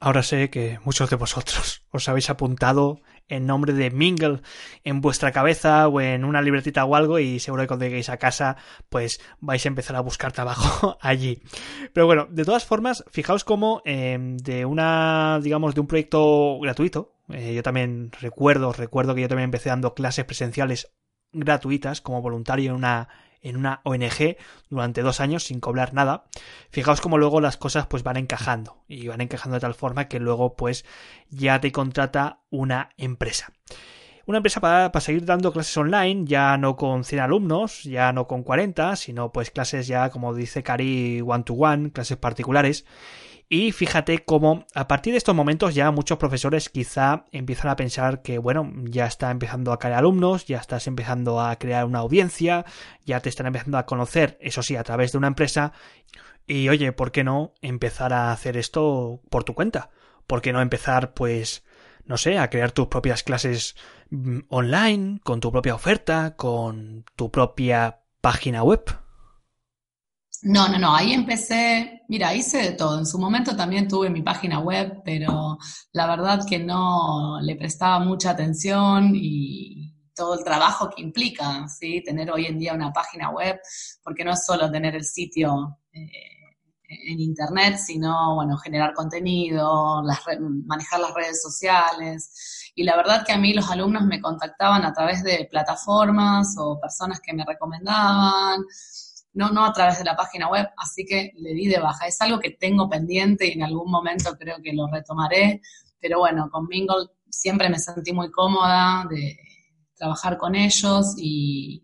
Ahora 0.00 0.22
sé 0.22 0.50
que 0.50 0.80
muchos 0.84 1.08
de 1.10 1.16
vosotros 1.16 1.84
os 1.90 2.08
habéis 2.08 2.30
apuntado 2.30 3.00
en 3.28 3.46
nombre 3.46 3.72
de 3.72 3.90
Mingle 3.90 4.40
en 4.84 5.00
vuestra 5.00 5.32
cabeza 5.32 5.88
o 5.88 6.00
en 6.00 6.24
una 6.24 6.42
libretita 6.42 6.84
o 6.84 6.94
algo 6.94 7.18
y 7.18 7.38
seguro 7.40 7.62
que 7.62 7.68
cuando 7.68 7.86
lleguéis 7.86 8.10
a 8.10 8.18
casa 8.18 8.58
pues 8.90 9.18
vais 9.40 9.64
a 9.64 9.68
empezar 9.68 9.96
a 9.96 10.00
buscar 10.00 10.32
trabajo 10.32 10.98
allí. 11.00 11.42
Pero 11.92 12.06
bueno, 12.06 12.26
de 12.30 12.44
todas 12.44 12.64
formas, 12.64 13.04
fijaos 13.10 13.44
cómo 13.44 13.82
em, 13.84 14.36
de 14.38 14.64
una, 14.64 15.40
digamos, 15.42 15.74
de 15.74 15.80
un 15.80 15.86
proyecto 15.86 16.58
gratuito, 16.60 17.14
eh, 17.30 17.54
yo 17.54 17.62
también 17.62 18.10
recuerdo, 18.20 18.72
recuerdo 18.72 19.14
que 19.14 19.22
yo 19.22 19.28
también 19.28 19.46
empecé 19.46 19.70
dando 19.70 19.94
clases 19.94 20.24
presenciales 20.26 20.92
gratuitas 21.34 22.00
como 22.00 22.22
voluntario 22.22 22.70
en 22.70 22.76
una 22.76 23.08
en 23.44 23.56
una 23.56 23.80
ONG 23.84 24.36
durante 24.70 25.02
dos 25.02 25.20
años 25.20 25.44
sin 25.44 25.60
cobrar 25.60 25.92
nada. 25.92 26.24
Fijaos 26.70 27.00
cómo 27.00 27.18
luego 27.18 27.40
las 27.40 27.58
cosas 27.58 27.86
pues 27.86 28.02
van 28.02 28.16
encajando 28.16 28.78
y 28.88 29.06
van 29.06 29.20
encajando 29.20 29.56
de 29.56 29.60
tal 29.60 29.74
forma 29.74 30.08
que 30.08 30.18
luego 30.18 30.56
pues 30.56 30.84
ya 31.28 31.60
te 31.60 31.70
contrata 31.70 32.40
una 32.50 32.88
empresa. 32.96 33.52
Una 34.26 34.38
empresa 34.38 34.60
para, 34.60 34.90
para, 34.90 35.02
seguir 35.02 35.26
dando 35.26 35.52
clases 35.52 35.76
online, 35.76 36.24
ya 36.24 36.56
no 36.56 36.76
con 36.76 37.04
100 37.04 37.20
alumnos, 37.20 37.82
ya 37.82 38.10
no 38.14 38.26
con 38.26 38.42
40, 38.42 38.96
sino 38.96 39.30
pues 39.30 39.50
clases 39.50 39.86
ya, 39.86 40.08
como 40.08 40.32
dice 40.32 40.62
Cari, 40.62 41.20
one 41.20 41.44
to 41.44 41.52
one, 41.52 41.92
clases 41.92 42.16
particulares. 42.16 42.86
Y 43.56 43.70
fíjate 43.70 44.24
cómo 44.24 44.66
a 44.74 44.88
partir 44.88 45.12
de 45.12 45.18
estos 45.18 45.32
momentos 45.32 45.76
ya 45.76 45.92
muchos 45.92 46.18
profesores 46.18 46.68
quizá 46.68 47.24
empiezan 47.30 47.70
a 47.70 47.76
pensar 47.76 48.20
que, 48.20 48.38
bueno, 48.38 48.68
ya 48.82 49.06
está 49.06 49.30
empezando 49.30 49.72
a 49.72 49.78
caer 49.78 49.94
alumnos, 49.94 50.44
ya 50.46 50.58
estás 50.58 50.88
empezando 50.88 51.40
a 51.40 51.54
crear 51.54 51.84
una 51.84 52.00
audiencia, 52.00 52.64
ya 53.04 53.20
te 53.20 53.28
están 53.28 53.46
empezando 53.46 53.78
a 53.78 53.86
conocer, 53.86 54.36
eso 54.40 54.60
sí, 54.64 54.74
a 54.74 54.82
través 54.82 55.12
de 55.12 55.18
una 55.18 55.28
empresa. 55.28 55.72
Y 56.48 56.68
oye, 56.68 56.90
¿por 56.90 57.12
qué 57.12 57.22
no 57.22 57.54
empezar 57.62 58.12
a 58.12 58.32
hacer 58.32 58.56
esto 58.56 59.20
por 59.30 59.44
tu 59.44 59.54
cuenta? 59.54 59.90
¿Por 60.26 60.42
qué 60.42 60.52
no 60.52 60.60
empezar, 60.60 61.14
pues, 61.14 61.64
no 62.06 62.16
sé, 62.16 62.38
a 62.38 62.50
crear 62.50 62.72
tus 62.72 62.88
propias 62.88 63.22
clases 63.22 63.76
mm, 64.10 64.38
online, 64.48 65.20
con 65.22 65.38
tu 65.38 65.52
propia 65.52 65.76
oferta, 65.76 66.34
con 66.34 67.04
tu 67.14 67.30
propia 67.30 68.00
página 68.20 68.64
web. 68.64 69.03
No, 70.44 70.68
no, 70.68 70.78
no, 70.78 70.94
ahí 70.94 71.14
empecé, 71.14 72.02
mira, 72.08 72.34
hice 72.34 72.58
de 72.58 72.72
todo. 72.72 72.98
En 72.98 73.06
su 73.06 73.18
momento 73.18 73.56
también 73.56 73.88
tuve 73.88 74.10
mi 74.10 74.20
página 74.20 74.58
web, 74.58 75.00
pero 75.02 75.56
la 75.92 76.06
verdad 76.06 76.44
que 76.46 76.58
no 76.58 77.38
le 77.40 77.56
prestaba 77.56 77.98
mucha 78.00 78.30
atención 78.32 79.12
y 79.14 79.94
todo 80.14 80.38
el 80.38 80.44
trabajo 80.44 80.90
que 80.90 81.00
implica, 81.00 81.66
¿sí? 81.68 82.02
Tener 82.04 82.30
hoy 82.30 82.44
en 82.44 82.58
día 82.58 82.74
una 82.74 82.92
página 82.92 83.30
web, 83.30 83.58
porque 84.02 84.22
no 84.22 84.32
es 84.32 84.44
solo 84.44 84.70
tener 84.70 84.94
el 84.94 85.04
sitio 85.04 85.78
eh, 85.92 86.10
en 86.88 87.20
internet, 87.20 87.78
sino, 87.78 88.34
bueno, 88.34 88.58
generar 88.58 88.92
contenido, 88.92 90.02
las 90.02 90.20
manejar 90.66 91.00
las 91.00 91.14
redes 91.14 91.40
sociales. 91.40 92.70
Y 92.74 92.84
la 92.84 92.96
verdad 92.96 93.24
que 93.24 93.32
a 93.32 93.38
mí 93.38 93.54
los 93.54 93.70
alumnos 93.70 94.04
me 94.04 94.20
contactaban 94.20 94.84
a 94.84 94.92
través 94.92 95.22
de 95.22 95.48
plataformas 95.50 96.54
o 96.58 96.78
personas 96.78 97.20
que 97.20 97.32
me 97.32 97.46
recomendaban, 97.46 98.62
no, 99.34 99.50
no 99.50 99.64
a 99.64 99.72
través 99.72 99.98
de 99.98 100.04
la 100.04 100.16
página 100.16 100.48
web, 100.48 100.66
así 100.76 101.04
que 101.04 101.32
le 101.36 101.52
di 101.52 101.66
de 101.66 101.80
baja. 101.80 102.06
Es 102.06 102.20
algo 102.20 102.40
que 102.40 102.50
tengo 102.50 102.88
pendiente 102.88 103.46
y 103.46 103.52
en 103.52 103.64
algún 103.64 103.90
momento 103.90 104.36
creo 104.38 104.56
que 104.62 104.72
lo 104.72 104.86
retomaré, 104.86 105.60
pero 106.00 106.20
bueno, 106.20 106.48
con 106.50 106.66
Mingle 106.68 107.08
siempre 107.28 107.68
me 107.68 107.78
sentí 107.78 108.12
muy 108.12 108.30
cómoda 108.30 109.06
de 109.10 109.38
trabajar 109.94 110.38
con 110.38 110.54
ellos 110.54 111.14
y, 111.18 111.80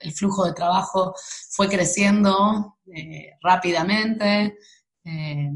el 0.00 0.12
flujo 0.12 0.44
de 0.44 0.52
trabajo 0.52 1.12
fue 1.50 1.68
creciendo 1.68 2.76
eh, 2.86 3.32
rápidamente. 3.42 4.56
Eh, 5.04 5.50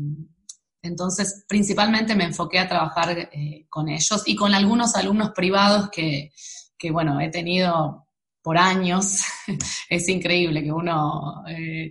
entonces, 0.83 1.45
principalmente 1.47 2.17
me 2.17 2.25
enfoqué 2.25 2.59
a 2.59 2.69
trabajar 2.69 3.17
eh, 3.17 3.67
con 3.71 3.89
ellos 3.89 4.25
y 4.27 4.35
con 4.35 4.53
algunos 4.53 4.97
alumnos 4.97 5.31
privados 5.31 5.91
que, 5.91 6.33
que, 6.77 6.91
bueno, 6.91 7.21
he 7.21 7.31
tenido 7.31 8.09
por 8.43 8.59
años. 8.59 9.23
es 9.89 10.09
increíble 10.09 10.63
que 10.63 10.73
uno 10.73 11.45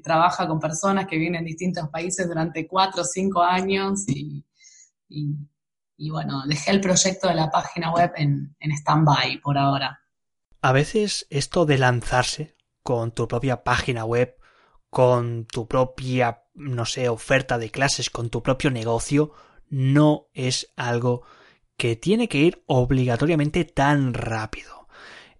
trabaja 0.03 0.47
con 0.47 0.59
personas 0.59 1.07
que 1.07 1.17
vienen 1.17 1.43
de 1.43 1.49
distintos 1.49 1.89
países 1.89 2.27
durante 2.27 2.67
cuatro 2.67 3.01
o 3.01 3.05
cinco 3.05 3.41
años 3.41 4.07
y, 4.07 4.45
y, 5.07 6.09
bueno, 6.09 6.43
dejé 6.45 6.71
el 6.71 6.81
proyecto 6.81 7.27
de 7.27 7.35
la 7.35 7.49
página 7.49 7.93
web 7.93 8.11
en, 8.15 8.55
en 8.59 8.71
stand-by 8.71 9.39
por 9.41 9.57
ahora. 9.57 9.99
A 10.61 10.71
veces 10.71 11.25
esto 11.29 11.65
de 11.65 11.77
lanzarse 11.77 12.55
con 12.83 13.11
tu 13.11 13.27
propia 13.27 13.63
página 13.63 14.05
web, 14.05 14.37
con 14.89 15.45
tu 15.45 15.67
propia, 15.67 16.43
no 16.53 16.85
sé, 16.85 17.09
oferta 17.09 17.57
de 17.57 17.71
clases, 17.71 18.09
con 18.09 18.29
tu 18.29 18.43
propio 18.43 18.71
negocio, 18.71 19.31
no 19.69 20.27
es 20.33 20.71
algo 20.75 21.23
que 21.77 21.95
tiene 21.95 22.27
que 22.27 22.39
ir 22.39 22.63
obligatoriamente 22.67 23.65
tan 23.65 24.13
rápido. 24.13 24.80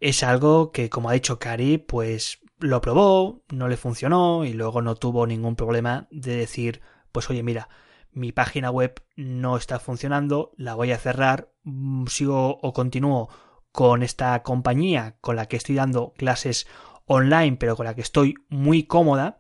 Es 0.02 0.24
algo 0.24 0.72
que, 0.72 0.90
como 0.90 1.10
ha 1.10 1.14
dicho 1.14 1.38
Cari, 1.38 1.78
pues 1.78 2.40
lo 2.60 2.82
probó, 2.82 3.44
no 3.50 3.68
le 3.68 3.78
funcionó 3.78 4.46
y 4.46 4.54
luego 4.54 4.82
no 4.82 4.96
tuvo 4.96 5.28
ningún 5.28 5.56
problema 5.56 6.08
de 6.10 6.36
decir, 6.36 6.82
pues 7.12 7.30
oye, 7.30 7.44
mira, 7.44 7.70
mi 8.12 8.32
página 8.32 8.72
web 8.72 8.96
no 9.16 9.58
está 9.58 9.80
funcionando, 9.80 10.54
la 10.58 10.74
voy 10.74 10.92
a 10.92 10.98
cerrar, 10.98 11.52
mm, 11.64 12.08
sigo 12.08 12.58
o 12.62 12.74
continúo 12.74 13.30
con 13.72 14.02
esta 14.02 14.42
compañía 14.42 15.18
con 15.22 15.36
la 15.36 15.46
que 15.46 15.58
estoy 15.58 15.76
dando 15.76 16.14
clases 16.18 16.66
online, 17.06 17.58
pero 17.58 17.76
con 17.76 17.86
la 17.86 17.94
que 17.94 18.02
estoy 18.02 18.34
muy 18.50 18.84
cómoda. 18.84 19.38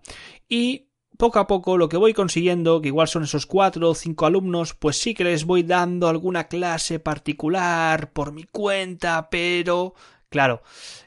Y 0.48 0.89
poco 1.18 1.39
a 1.39 1.48
poco 1.48 1.75
lo 1.75 1.89
que 1.89 1.98
voy 1.98 2.13
consiguiendo, 2.13 2.82
que 2.82 2.89
igual 2.89 3.08
son 3.08 3.24
esos 3.24 3.48
cuatro 3.48 3.89
o 3.89 3.96
cinco 3.96 4.27
alumnos, 4.27 4.75
pues 4.75 5.01
sí 5.01 5.15
que 5.15 5.24
les 5.24 5.44
voy 5.44 5.63
dando 5.63 6.08
alguna 6.08 6.48
clase 6.48 7.00
particular 7.00 8.12
por 8.13 8.32
mi 8.32 8.44
cuenta, 8.44 9.30
pero 9.32 9.96
Claro, 10.31 10.61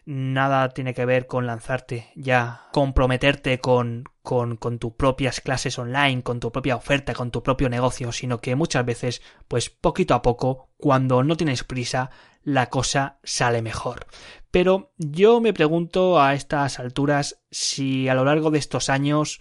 nada 0.05 0.69
tiene 0.69 0.93
que 0.93 1.07
ver 1.07 1.27
con 1.27 1.47
lanzarte 1.47 2.11
ya, 2.15 2.69
comprometerte 2.73 3.59
con, 3.59 4.05
tus 4.79 4.93
propias 4.93 5.41
clases 5.41 5.79
online, 5.79 6.23
con 6.23 6.41
tu 6.41 6.53
propia 6.53 6.77
oferta, 6.77 7.15
con 7.15 7.31
tu 7.31 7.43
propio 7.43 7.71
negocio, 7.71 8.13
sino 8.13 8.43
que 8.43 8.55
muchas 8.55 8.85
veces, 8.85 9.23
pues 9.49 9.71
poquito 9.71 10.13
a 10.13 10.21
poco, 10.21 10.69
cuando 10.77 11.25
no 11.25 11.39
tienes 11.39 11.65
prisa, 11.65 12.11
la 12.43 12.69
cosa 12.69 13.19
sale 13.23 13.63
mejor. 13.63 14.05
Pero 14.51 14.93
yo 14.99 15.41
me 15.41 15.55
pregunto 15.55 16.21
a 16.21 16.35
estas 16.35 16.79
alturas 16.79 17.41
si 17.51 18.11
a 18.11 18.15
lo 18.15 18.27
largo 18.27 18.51
de 18.51 18.59
estos 18.59 18.91
años 18.91 19.41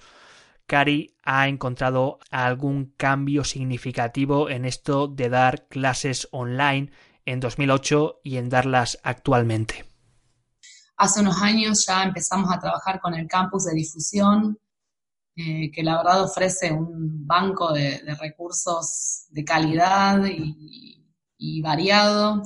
Cari 0.65 1.17
ha 1.23 1.49
encontrado 1.49 2.19
algún 2.31 2.93
cambio 2.95 3.43
significativo 3.43 4.49
en 4.49 4.63
esto 4.63 5.09
de 5.09 5.27
dar 5.27 5.67
clases 5.67 6.29
online 6.31 6.89
en 7.25 7.39
2008 7.39 8.21
y 8.23 8.37
en 8.37 8.49
darlas 8.49 8.99
actualmente. 9.03 9.85
Hace 10.97 11.21
unos 11.21 11.41
años 11.41 11.85
ya 11.85 12.03
empezamos 12.03 12.51
a 12.51 12.59
trabajar 12.59 12.99
con 12.99 13.13
el 13.13 13.27
campus 13.27 13.65
de 13.65 13.73
difusión, 13.73 14.59
eh, 15.35 15.71
que 15.71 15.81
la 15.81 15.97
verdad 15.97 16.23
ofrece 16.23 16.71
un 16.71 17.25
banco 17.25 17.73
de, 17.73 18.01
recursos 18.19 19.25
de 19.29 19.43
calidad 19.43 20.23
y, 20.25 21.03
y 21.37 21.61
variado. 21.61 22.43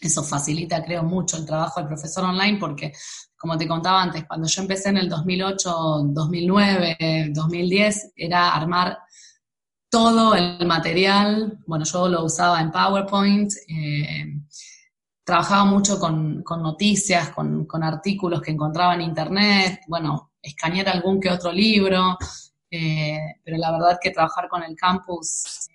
Eso 0.00 0.22
facilita, 0.22 0.84
creo, 0.84 1.02
mucho 1.02 1.36
el 1.36 1.46
trabajo 1.46 1.80
del 1.80 1.88
profesor 1.88 2.24
online 2.24 2.58
porque, 2.58 2.92
como 3.36 3.56
te 3.58 3.66
contaba 3.66 4.02
antes, 4.02 4.24
cuando 4.26 4.46
yo 4.46 4.62
empecé 4.62 4.90
en 4.90 4.98
el 4.98 5.08
2008, 5.08 5.70
2009, 6.08 7.30
2010, 7.32 8.12
era 8.14 8.54
armar 8.54 8.98
todo 9.96 10.34
el 10.34 10.66
material, 10.66 11.58
bueno, 11.66 11.86
yo 11.86 12.06
lo 12.06 12.26
usaba 12.26 12.60
en 12.60 12.70
PowerPoint, 12.70 13.50
eh, 13.66 14.26
trabajaba 15.24 15.64
mucho 15.64 15.98
con, 15.98 16.44
noticias, 16.44 17.30
con, 17.30 17.66
artículos 17.82 18.42
que 18.42 18.50
encontraba 18.50 18.94
en 18.94 19.00
Internet, 19.00 19.80
bueno, 19.88 20.32
escanear 20.42 20.90
algún 20.90 21.18
que 21.18 21.30
otro 21.30 21.50
libro, 21.50 22.18
eh, 22.70 23.36
pero 23.42 23.56
la 23.56 23.72
verdad 23.72 23.98
que 23.98 24.10
trabajar 24.10 24.50
con 24.50 24.62
el 24.64 24.76
campus 24.76 25.66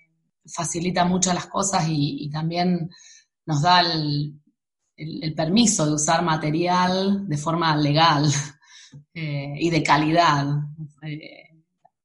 facilita 0.45 1.03
mucho 1.03 1.33
las 1.33 1.47
cosas 1.47 1.85
y, 1.89 2.29
también 2.29 2.91
nos 3.47 3.63
da 3.63 3.81
el, 3.81 4.35
permiso 5.35 5.87
de 5.87 5.93
usar 5.93 6.21
material 6.23 7.27
de 7.27 7.37
forma 7.37 7.75
legal 7.75 8.31
eh, 9.15 9.55
y 9.57 9.71
de 9.71 9.81
calidad 9.81 10.45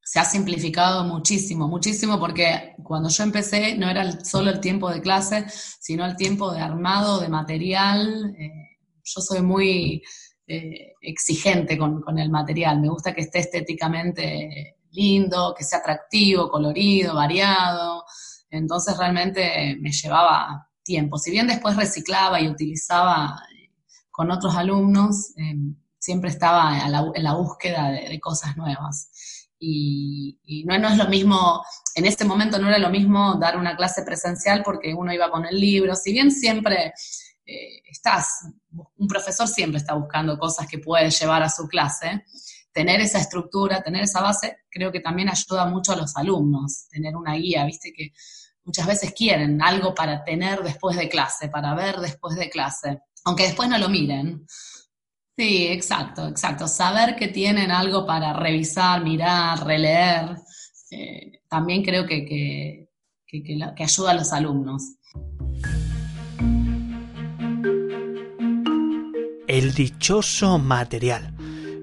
se 0.07 0.21
ha 0.21 0.25
simplificado 0.25 1.03
muchísimo, 1.03 1.67
muchísimo, 1.67 2.21
porque 2.21 2.77
cuando 2.85 3.09
yo 3.09 3.25
empecé 3.25 3.77
no 3.77 3.91
era 3.91 4.25
solo 4.25 4.53
el 4.53 4.61
tiempo 4.61 4.89
de 4.89 5.01
clase, 5.01 5.47
sino 5.81 6.07
el 6.07 6.15
tiempo 6.15 6.53
de 6.53 6.61
armado 6.61 7.19
de 7.19 7.29
material. 7.29 8.33
Eh, 8.39 8.79
yo 9.03 9.21
soy 9.21 9.43
muy 9.43 10.01
eh, 10.47 10.93
exigente 11.01 11.77
con, 11.77 12.05
el 12.21 12.31
material, 12.31 12.81
me 12.81 12.89
gusta 12.89 13.13
que 13.13 13.23
esté 13.23 13.41
estéticamente 13.41 14.77
lindo, 14.93 15.53
que 15.59 15.65
sea 15.65 15.81
atractivo, 15.81 16.49
colorido, 16.49 17.17
variado. 17.17 18.05
Entonces 18.49 18.97
realmente 18.97 19.77
me 19.81 19.91
llevaba 19.91 20.69
tiempo. 20.85 21.19
Si 21.19 21.33
bien 21.33 21.49
después 21.49 21.75
reciclaba 21.75 22.41
y 22.41 22.49
utilizaba 22.49 23.43
eh, 23.53 23.73
con 24.13 24.31
otros 24.31 24.55
alumnos, 24.55 25.33
siempre 25.99 26.31
estaba 26.31 26.87
en 26.87 26.93
la, 27.25 27.35
búsqueda 27.35 27.91
de 27.91 28.21
cosas 28.21 28.57
nuevas 28.57 29.11
y, 29.59 30.65
no, 30.67 30.79
no, 30.79 30.89
es 30.89 30.97
lo 30.97 31.09
mismo, 31.09 31.63
en 31.95 32.07
este 32.07 32.25
momento 32.25 32.59
no 32.59 32.69
era 32.69 32.79
lo 32.79 32.91
mismo 32.91 33.37
dar 33.37 33.57
una 33.57 33.77
clase 33.77 34.03
presencial 34.03 34.63
porque 34.63 34.95
uno 34.95 35.13
iba 35.13 35.31
con 35.31 35.47
el 35.47 35.59
libro, 35.59 35.95
si 35.95 36.13
bien 36.13 36.31
siempre 36.31 36.93
eh, 37.45 37.81
estás, 37.87 38.49
un 38.97 39.09
profesor 39.09 39.49
siempre 39.49 39.79
está 39.79 39.95
buscando 39.95 40.39
cosas 40.39 40.67
que 40.67 40.79
puede 40.79 41.11
llevar 41.11 41.43
a 41.43 41.49
su 41.49 41.67
clase, 41.67 42.25
tener 42.73 43.01
esa 43.01 43.19
estructura, 43.19 43.83
tener 43.83 44.03
esa 44.03 44.21
base, 44.21 44.59
creo 44.71 44.93
que 44.93 45.01
también 45.01 45.31
ayuda 45.31 45.65
mucho 45.67 45.93
a 45.93 45.97
los 45.97 46.17
alumnos, 46.17 46.89
tener 46.91 47.17
una 47.17 47.35
guía, 47.35 47.65
viste 47.65 47.93
que 47.93 48.13
muchas 48.65 48.87
veces 48.87 49.15
quieren 49.17 49.63
algo 49.63 49.95
para 49.95 50.23
tener 50.25 50.63
después 50.63 50.97
de 50.97 51.09
clase, 51.09 51.49
para 51.49 51.75
ver 51.75 51.97
después 51.97 52.37
de 52.37 52.51
clase, 52.51 53.01
aunque 53.25 53.45
después 53.45 53.69
no 53.69 53.79
lo 53.79 53.89
miren 53.89 54.45
Sí, 55.37 55.67
exacto, 55.67 56.29
exacto. 56.29 56.67
Saber 56.67 57.15
que 57.15 57.29
tienen 57.29 57.71
algo 57.71 58.07
para 58.07 58.33
revisar, 58.33 59.05
mirar, 59.05 59.67
releer, 59.67 60.37
eh, 60.91 61.43
también 61.49 61.83
creo 61.83 62.07
que, 62.07 62.25
que, 62.25 62.89
que 63.27 63.83
ayuda 63.83 64.13
a 64.13 64.15
los 64.15 64.33
alumnos. 64.33 64.83
El 69.47 69.75
dichoso 69.75 70.59
material. 70.59 71.35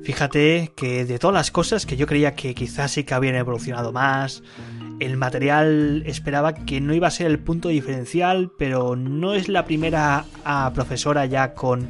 Fíjate 0.03 0.73
que 0.75 1.05
de 1.05 1.19
todas 1.19 1.35
las 1.35 1.51
cosas 1.51 1.85
que 1.85 1.95
yo 1.95 2.07
creía 2.07 2.35
que 2.35 2.55
quizás 2.55 2.91
sí 2.91 3.03
que 3.03 3.13
habían 3.13 3.35
evolucionado 3.35 3.93
más, 3.93 4.41
el 4.99 5.15
material 5.15 6.03
esperaba 6.07 6.53
que 6.53 6.81
no 6.81 6.93
iba 6.93 7.07
a 7.07 7.11
ser 7.11 7.27
el 7.27 7.39
punto 7.39 7.69
diferencial, 7.69 8.51
pero 8.57 8.95
no 8.95 9.33
es 9.35 9.47
la 9.47 9.63
primera 9.65 10.25
ah, 10.43 10.71
profesora 10.73 11.25
ya 11.27 11.53
con 11.53 11.87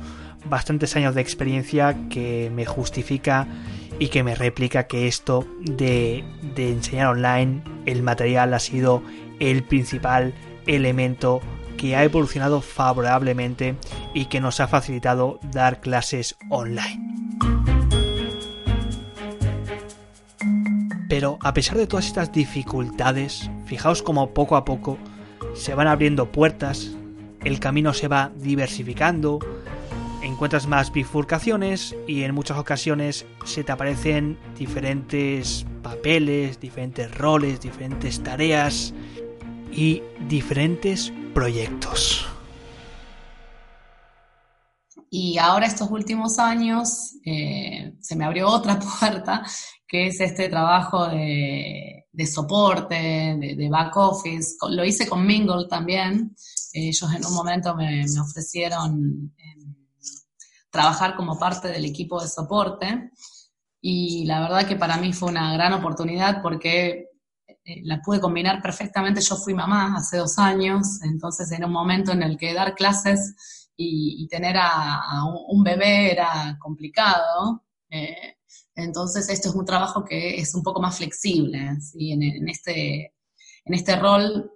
bastantes 0.53 0.95
años 0.95 1.15
de 1.15 1.21
experiencia 1.21 1.97
que 2.11 2.51
me 2.53 2.63
justifica 2.63 3.47
y 3.97 4.09
que 4.09 4.21
me 4.21 4.35
replica 4.35 4.85
que 4.85 5.07
esto 5.07 5.47
de, 5.61 6.23
enseñar 6.55 7.07
online, 7.07 7.63
el 7.87 8.03
material 8.03 8.53
ha 8.53 8.59
sido 8.59 9.01
el 9.39 9.63
principal 9.63 10.35
elemento 10.67 11.41
que 11.75 11.95
ha 11.95 12.03
evolucionado 12.03 12.61
favorablemente 12.61 13.77
y 14.13 14.25
que 14.25 14.41
nos 14.41 14.59
ha 14.59 14.67
facilitado 14.67 15.39
dar 15.51 15.81
clases 15.81 16.35
online. 16.51 17.01
Pero 21.09 21.39
a 21.41 21.55
pesar 21.55 21.77
de 21.77 21.87
todas 21.87 22.05
estas 22.05 22.31
dificultades, 22.31 23.49
fijaos 23.65 24.03
como 24.03 24.35
poco 24.35 24.55
a 24.55 24.65
poco 24.65 24.99
se 25.55 25.73
van 25.73 25.87
abriendo 25.87 26.31
puertas, 26.31 26.91
el 27.43 27.59
camino 27.59 27.91
se 27.93 28.07
va 28.07 28.31
diversificando, 28.35 29.39
encuentras 30.23 30.67
más 30.67 30.91
bifurcaciones 30.91 31.95
y 32.07 32.23
en 32.23 32.33
muchas 32.33 32.57
ocasiones 32.57 33.25
se 33.45 33.63
te 33.63 33.71
aparecen 33.71 34.37
diferentes 34.57 35.65
papeles, 35.81 36.59
diferentes 36.59 37.13
roles, 37.15 37.61
diferentes 37.61 38.23
tareas 38.23 38.93
y 39.71 40.01
diferentes 40.27 41.11
proyectos. 41.33 42.25
Y 45.09 45.37
ahora 45.37 45.67
estos 45.67 45.91
últimos 45.91 46.39
años 46.39 47.17
eh, 47.25 47.93
se 47.99 48.15
me 48.15 48.25
abrió 48.25 48.47
otra 48.47 48.79
puerta, 48.99 49.43
que 49.87 50.07
es 50.07 50.19
este 50.19 50.49
trabajo 50.49 51.07
de, 51.07 52.05
soporte, 52.25 52.95
de, 52.95 53.69
back 53.69 53.95
office. 53.95 54.55
Lo 54.69 54.83
hice 54.83 55.07
con 55.07 55.25
Mingle 55.25 55.67
también. 55.69 56.35
Ellos 56.73 57.13
en 57.13 57.23
un 57.25 57.33
momento 57.35 57.75
me, 57.75 58.05
me 58.11 58.19
ofrecieron 58.19 59.31
trabajar 60.73 61.15
como 61.15 61.37
parte 61.37 61.67
del 61.67 61.85
equipo 61.85 62.19
de 62.19 62.27
soporte 62.27 63.11
y 63.79 64.25
la 64.25 64.41
verdad 64.41 64.67
que 64.67 64.75
para 64.75 64.97
mí 64.97 65.13
fue 65.13 65.29
una 65.29 65.53
gran 65.53 65.71
oportunidad 65.73 66.41
porque 66.41 67.09
eh, 67.47 67.81
la 67.83 68.01
pude 68.01 68.19
combinar 68.19 68.59
perfectamente. 68.61 69.21
Yo 69.21 69.35
fui 69.35 69.53
mamá 69.53 69.95
hace 69.97 70.17
dos 70.17 70.39
años, 70.39 71.01
entonces 71.03 71.51
era 71.51 71.67
un 71.67 71.73
momento 71.73 72.11
en 72.11 72.23
el 72.23 72.37
que 72.37 72.53
dar 72.55 72.73
clases 72.73 73.69
y, 73.75 74.27
tener 74.29 74.55
a, 74.57 75.23
un 75.47 75.63
bebé 75.63 76.11
era 76.11 76.57
complicado. 76.59 77.63
Eh, 77.89 78.37
entonces 78.73 79.29
esto 79.29 79.49
es 79.49 79.55
un 79.55 79.65
trabajo 79.65 80.03
que 80.03 80.39
es 80.39 80.55
un 80.55 80.63
poco 80.63 80.81
más 80.81 80.97
flexible. 80.97 81.79
¿sí? 81.79 82.13
En, 82.13 82.49
este, 82.49 83.13
en 83.65 83.73
este 83.75 83.95
rol 83.95 84.49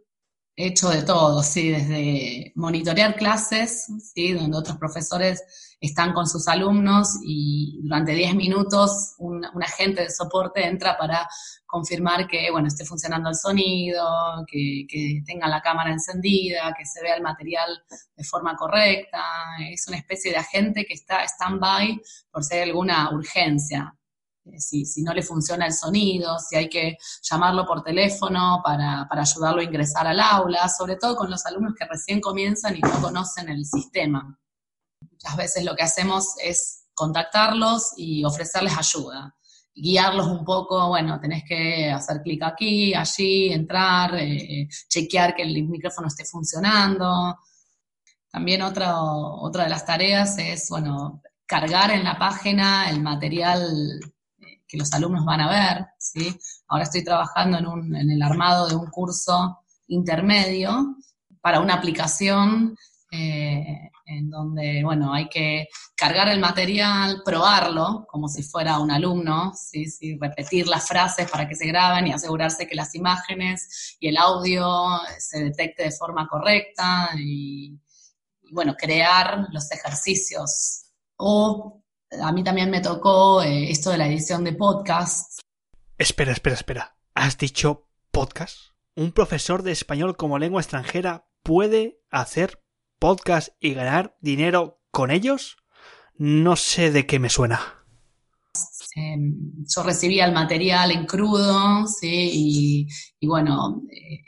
hecho 0.57 0.89
de 0.89 1.03
todo, 1.03 1.43
¿sí? 1.43 1.69
desde 1.69 2.51
monitorear 2.55 3.15
clases, 3.15 3.85
¿sí? 4.13 4.33
donde 4.33 4.57
otros 4.57 4.77
profesores 4.77 5.75
están 5.79 6.13
con 6.13 6.27
sus 6.27 6.47
alumnos 6.47 7.19
y 7.23 7.79
durante 7.83 8.13
10 8.13 8.33
minutos 8.33 9.13
un, 9.19 9.45
agente 9.61 10.01
de 10.01 10.09
soporte 10.09 10.65
entra 10.65 10.97
para 10.97 11.29
confirmar 11.67 12.27
que 12.27 12.49
bueno, 12.49 12.67
esté 12.69 12.85
funcionando 12.85 13.29
el 13.29 13.35
sonido, 13.35 14.03
que, 14.47 14.87
que 14.89 15.21
tenga 15.27 15.47
la 15.47 15.61
cámara 15.61 15.91
encendida, 15.91 16.73
que 16.75 16.87
se 16.87 17.03
vea 17.03 17.15
el 17.15 17.21
material 17.21 17.83
de 18.15 18.23
forma 18.23 18.55
correcta. 18.55 19.21
Es 19.69 19.87
una 19.87 19.97
especie 19.97 20.31
de 20.31 20.37
agente 20.37 20.85
que 20.85 20.95
está 20.95 21.23
stand-by 21.23 22.01
por 22.31 22.43
si 22.43 22.55
hay 22.55 22.61
alguna 22.61 23.11
urgencia. 23.13 23.96
Eh, 24.51 24.59
si, 24.59 24.85
si, 24.85 25.01
no 25.03 25.13
le 25.13 25.21
funciona 25.21 25.65
el 25.65 25.73
sonido, 25.73 26.37
si 26.39 26.55
hay 26.55 26.69
que 26.69 26.97
llamarlo 27.21 27.65
por 27.65 27.83
teléfono 27.83 28.61
para, 28.63 29.07
para, 29.09 29.21
ayudarlo 29.21 29.61
a 29.61 29.63
ingresar 29.63 30.07
al 30.07 30.19
aula, 30.19 30.69
sobre 30.69 30.95
todo 30.95 31.15
con 31.15 31.29
los 31.29 31.45
alumnos 31.45 31.73
que 31.77 31.85
recién 31.85 32.21
comienzan 32.21 32.75
y 32.75 32.81
no 32.81 33.01
conocen 33.01 33.49
el 33.49 33.65
sistema. 33.65 34.39
Muchas 35.01 35.37
veces 35.37 35.65
lo 35.65 35.75
que 35.75 35.83
hacemos 35.83 36.35
es 36.43 36.85
contactarlos 36.93 37.93
y 37.95 38.23
ofrecerles 38.23 38.77
ayuda, 38.77 39.35
guiarlos 39.73 40.27
un 40.27 40.43
poco, 40.43 40.89
bueno, 40.89 41.19
tenés 41.19 41.43
que 41.47 41.91
hacer 41.91 42.21
clic 42.23 42.41
aquí, 42.43 42.93
allí, 42.93 43.53
entrar, 43.53 44.15
eh, 44.15 44.67
chequear 44.89 45.35
que 45.35 45.43
el 45.43 45.67
micrófono 45.67 46.07
esté 46.07 46.25
funcionando. 46.25 47.37
También 48.31 48.63
otra, 48.63 48.99
otra 49.01 49.63
de 49.65 49.69
las 49.69 49.85
tareas 49.85 50.37
es, 50.39 50.69
bueno, 50.69 51.21
cargar 51.45 51.91
en 51.91 52.03
la 52.03 52.17
página 52.17 52.89
el 52.89 53.01
material 53.01 53.99
que 54.67 54.77
los 54.77 54.91
alumnos 54.93 55.25
van 55.25 55.41
a 55.41 55.49
ver, 55.49 55.85
¿sí? 55.97 56.37
Ahora 56.67 56.83
estoy 56.83 57.03
trabajando 57.03 57.57
en, 57.57 58.11
el 58.11 58.21
armado 58.21 58.67
de 58.67 58.75
un 58.75 58.87
curso 58.87 59.59
intermedio 59.87 60.97
para 61.41 61.59
una 61.59 61.75
aplicación 61.75 62.75
eh, 63.11 63.89
en 64.05 64.29
donde, 64.29 64.83
bueno, 64.83 65.13
hay 65.13 65.29
que 65.29 65.67
cargar 65.95 66.29
el 66.29 66.39
material, 66.39 67.21
probarlo 67.23 68.05
como 68.09 68.27
si 68.27 68.43
fuera 68.43 68.79
un 68.79 68.91
alumno, 68.91 69.53
¿sí? 69.55 69.85
¿sí? 69.85 70.17
repetir 70.19 70.67
las 70.67 70.87
frases 70.87 71.29
para 71.29 71.47
que 71.47 71.55
se 71.55 71.67
graben 71.67 72.07
y 72.07 72.13
asegurarse 72.13 72.67
que 72.67 72.75
las 72.75 72.95
imágenes 72.95 73.97
y 73.99 74.07
el 74.07 74.17
audio 74.17 74.67
se 75.19 75.43
detecte 75.43 75.83
de 75.83 75.91
forma 75.91 76.27
correcta 76.27 77.09
y, 77.17 77.77
bueno, 78.51 78.75
crear 78.75 79.47
los 79.51 79.71
ejercicios. 79.71 80.83
O 81.17 81.81
a 82.21 82.31
mí 82.31 82.43
también 82.43 82.69
me 82.69 82.81
tocó 82.81 83.41
eh, 83.41 83.71
esto 83.71 83.91
de 83.91 83.97
la 83.97 84.07
edición 84.07 84.43
de 84.43 84.53
podcasts. 84.53 85.41
Espera, 85.97 86.31
espera, 86.31 86.55
espera. 86.55 86.97
¿Has 87.13 87.37
dicho 87.37 87.87
podcast? 88.11 88.57
¿Un 88.95 89.11
profesor 89.11 89.63
de 89.63 89.71
español 89.71 90.17
como 90.17 90.39
lengua 90.39 90.61
extranjera 90.61 91.27
puede 91.43 91.99
hacer 92.09 92.61
podcast 92.99 93.49
y 93.59 93.73
ganar 93.73 94.17
dinero 94.21 94.81
con 94.91 95.11
ellos, 95.11 95.57
no 96.17 96.55
sé 96.55 96.91
de 96.91 97.05
qué 97.05 97.19
me 97.19 97.29
suena. 97.29 97.59
Em, 98.95 99.35
yo 99.67 99.83
recibía 99.83 100.25
el 100.25 100.33
material 100.33 100.91
en 100.91 101.05
crudo, 101.05 101.85
¿sí? 101.85 102.87
Y, 103.21 103.27
bueno, 103.27 103.83
eh, 103.91 104.23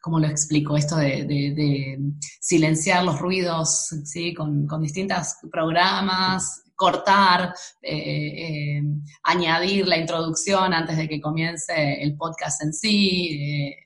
¿cómo 0.00 0.20
lo 0.20 0.28
explico? 0.28 0.76
Esto 0.76 0.96
de, 0.96 1.98
silenciar 2.40 3.04
los 3.04 3.18
ruidos, 3.18 3.88
¿sí? 4.04 4.32
Con, 4.32 4.66
distintos 4.80 5.34
programas, 5.50 6.62
cortar, 6.80 7.54
eh, 7.82 8.78
eh, 8.78 8.82
añadir 9.24 9.86
la 9.86 9.98
introducción 9.98 10.72
antes 10.72 10.96
de 10.96 11.06
que 11.06 11.20
comience 11.20 12.02
el 12.02 12.16
podcast 12.16 12.62
en 12.62 12.72
sí, 12.72 13.76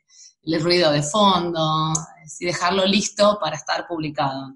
el 0.45 0.63
ruido 0.63 0.93
de 0.93 1.03
fondo, 1.03 1.93
y 2.39 2.47
dejarlo 2.47 2.87
listo 2.87 3.37
para 3.41 3.57
estar 3.57 3.89
publicado. 3.89 4.55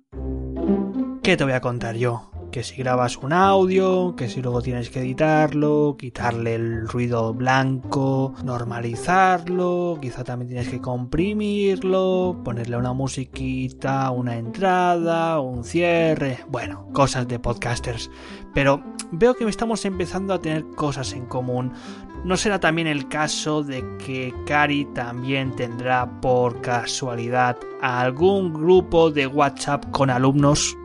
¿Qué 1.20 1.36
te 1.36 1.42
voy 1.42 1.52
a 1.52 1.60
contar 1.60 1.96
yo? 1.96 2.30
Que 2.50 2.62
si 2.62 2.76
grabas 2.76 3.18
un 3.18 3.34
audio, 3.34 4.16
que 4.16 4.28
si 4.28 4.40
luego 4.40 4.62
tienes 4.62 4.88
que 4.88 5.00
editarlo, 5.00 5.96
quitarle 5.98 6.54
el 6.54 6.88
ruido 6.88 7.34
blanco, 7.34 8.34
normalizarlo, 8.42 9.98
quizá 10.00 10.24
también 10.24 10.48
tienes 10.48 10.68
que 10.70 10.80
comprimirlo, 10.80 12.40
ponerle 12.42 12.78
una 12.78 12.94
musiquita, 12.94 14.10
una 14.10 14.36
entrada, 14.36 15.40
un 15.40 15.62
cierre, 15.62 16.38
bueno, 16.48 16.88
cosas 16.94 17.28
de 17.28 17.38
podcasters. 17.38 18.10
Pero 18.54 18.82
veo 19.12 19.34
que 19.34 19.44
estamos 19.44 19.84
empezando 19.84 20.32
a 20.32 20.40
tener 20.40 20.64
cosas 20.74 21.12
en 21.12 21.26
común. 21.26 21.72
¿No 22.24 22.36
será 22.36 22.58
también 22.58 22.88
el 22.88 23.08
caso 23.08 23.62
de 23.62 23.84
que 23.98 24.34
Cari 24.46 24.86
también 24.86 25.54
tendrá 25.54 26.20
por 26.20 26.60
casualidad 26.60 27.56
algún 27.80 28.52
grupo 28.52 29.10
de 29.10 29.26
WhatsApp 29.26 29.84
con 29.90 30.10
alumnos? 30.10 30.76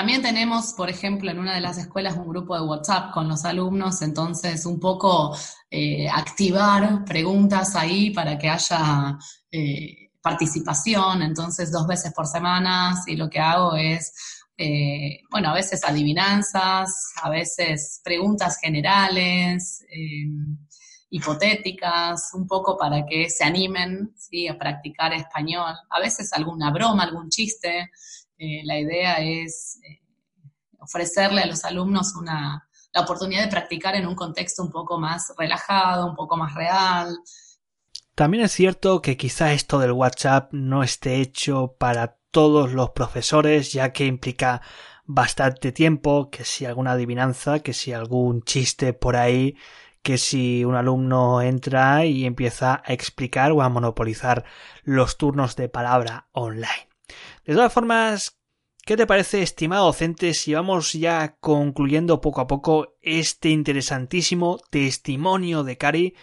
También 0.00 0.22
tenemos, 0.22 0.72
por 0.72 0.88
ejemplo, 0.88 1.30
en 1.30 1.38
una 1.38 1.54
de 1.54 1.60
las 1.60 1.76
escuelas 1.76 2.16
un 2.16 2.26
grupo 2.26 2.54
de 2.54 2.62
WhatsApp 2.62 3.12
con 3.12 3.28
los 3.28 3.44
alumnos, 3.44 4.00
entonces 4.00 4.64
un 4.64 4.80
poco 4.80 5.36
eh, 5.70 6.08
activar 6.08 7.04
preguntas 7.04 7.76
ahí 7.76 8.08
para 8.08 8.38
que 8.38 8.48
haya 8.48 9.18
eh, 9.52 10.08
participación, 10.22 11.20
entonces 11.20 11.70
dos 11.70 11.86
veces 11.86 12.14
por 12.14 12.26
semana, 12.26 12.94
y 13.06 13.14
lo 13.14 13.28
que 13.28 13.40
hago 13.40 13.76
es 13.76 14.14
eh, 14.56 15.20
bueno, 15.30 15.50
a 15.50 15.54
veces 15.54 15.84
adivinanzas, 15.84 17.12
a 17.22 17.28
veces 17.28 18.00
preguntas 18.02 18.56
generales, 18.58 19.84
eh, 19.92 20.30
hipotéticas, 21.10 22.30
un 22.32 22.46
poco 22.46 22.78
para 22.78 23.04
que 23.04 23.28
se 23.28 23.44
animen 23.44 24.14
a 24.50 24.56
practicar 24.56 25.12
español, 25.12 25.74
a 25.90 26.00
veces 26.00 26.32
alguna 26.32 26.70
broma, 26.70 27.02
algún 27.02 27.28
chiste, 27.28 27.90
eh, 28.40 28.62
la 28.64 28.78
idea 28.78 29.18
es 29.18 29.78
eh, 29.86 30.00
ofrecerle 30.78 31.42
a 31.42 31.46
los 31.46 31.62
alumnos 31.66 32.14
una, 32.16 32.66
la 32.90 33.02
oportunidad 33.02 33.44
de 33.44 33.50
practicar 33.50 33.94
en 33.96 34.06
un 34.06 34.14
contexto 34.14 34.62
un 34.62 34.70
poco 34.70 34.98
más 34.98 35.30
relajado, 35.36 36.06
un 36.06 36.16
poco 36.16 36.38
más 36.38 36.54
real. 36.54 37.18
También 38.14 38.44
es 38.44 38.52
cierto 38.52 39.02
que 39.02 39.18
quizá 39.18 39.52
esto 39.52 39.78
del 39.78 39.92
WhatsApp 39.92 40.54
no 40.54 40.82
esté 40.82 41.16
hecho 41.20 41.76
para 41.78 42.16
todos 42.30 42.72
los 42.72 42.90
profesores, 42.90 43.74
ya 43.74 43.92
que 43.92 44.06
implica 44.06 44.62
bastante 45.04 45.70
tiempo, 45.70 46.30
que 46.30 46.46
si 46.46 46.64
alguna 46.64 46.92
adivinanza, 46.92 47.60
que 47.60 47.74
si 47.74 47.92
algún 47.92 48.42
chiste 48.42 48.94
por 48.94 49.16
ahí, 49.16 49.58
que 50.02 50.16
si 50.16 50.64
un 50.64 50.76
alumno 50.76 51.42
entra 51.42 52.06
y 52.06 52.24
empieza 52.24 52.82
a 52.86 52.94
explicar 52.94 53.52
o 53.52 53.60
a 53.60 53.68
monopolizar 53.68 54.46
los 54.82 55.18
turnos 55.18 55.56
de 55.56 55.68
palabra 55.68 56.28
online. 56.32 56.89
De 57.50 57.56
todas 57.56 57.72
formas, 57.72 58.38
¿qué 58.86 58.96
te 58.96 59.08
parece, 59.08 59.42
estimado 59.42 59.86
docente, 59.86 60.34
si 60.34 60.54
vamos 60.54 60.92
ya 60.92 61.36
concluyendo 61.40 62.20
poco 62.20 62.42
a 62.42 62.46
poco 62.46 62.96
este 63.02 63.48
interesantísimo 63.48 64.60
testimonio 64.70 65.64
de 65.64 65.76
Cari 65.76 66.14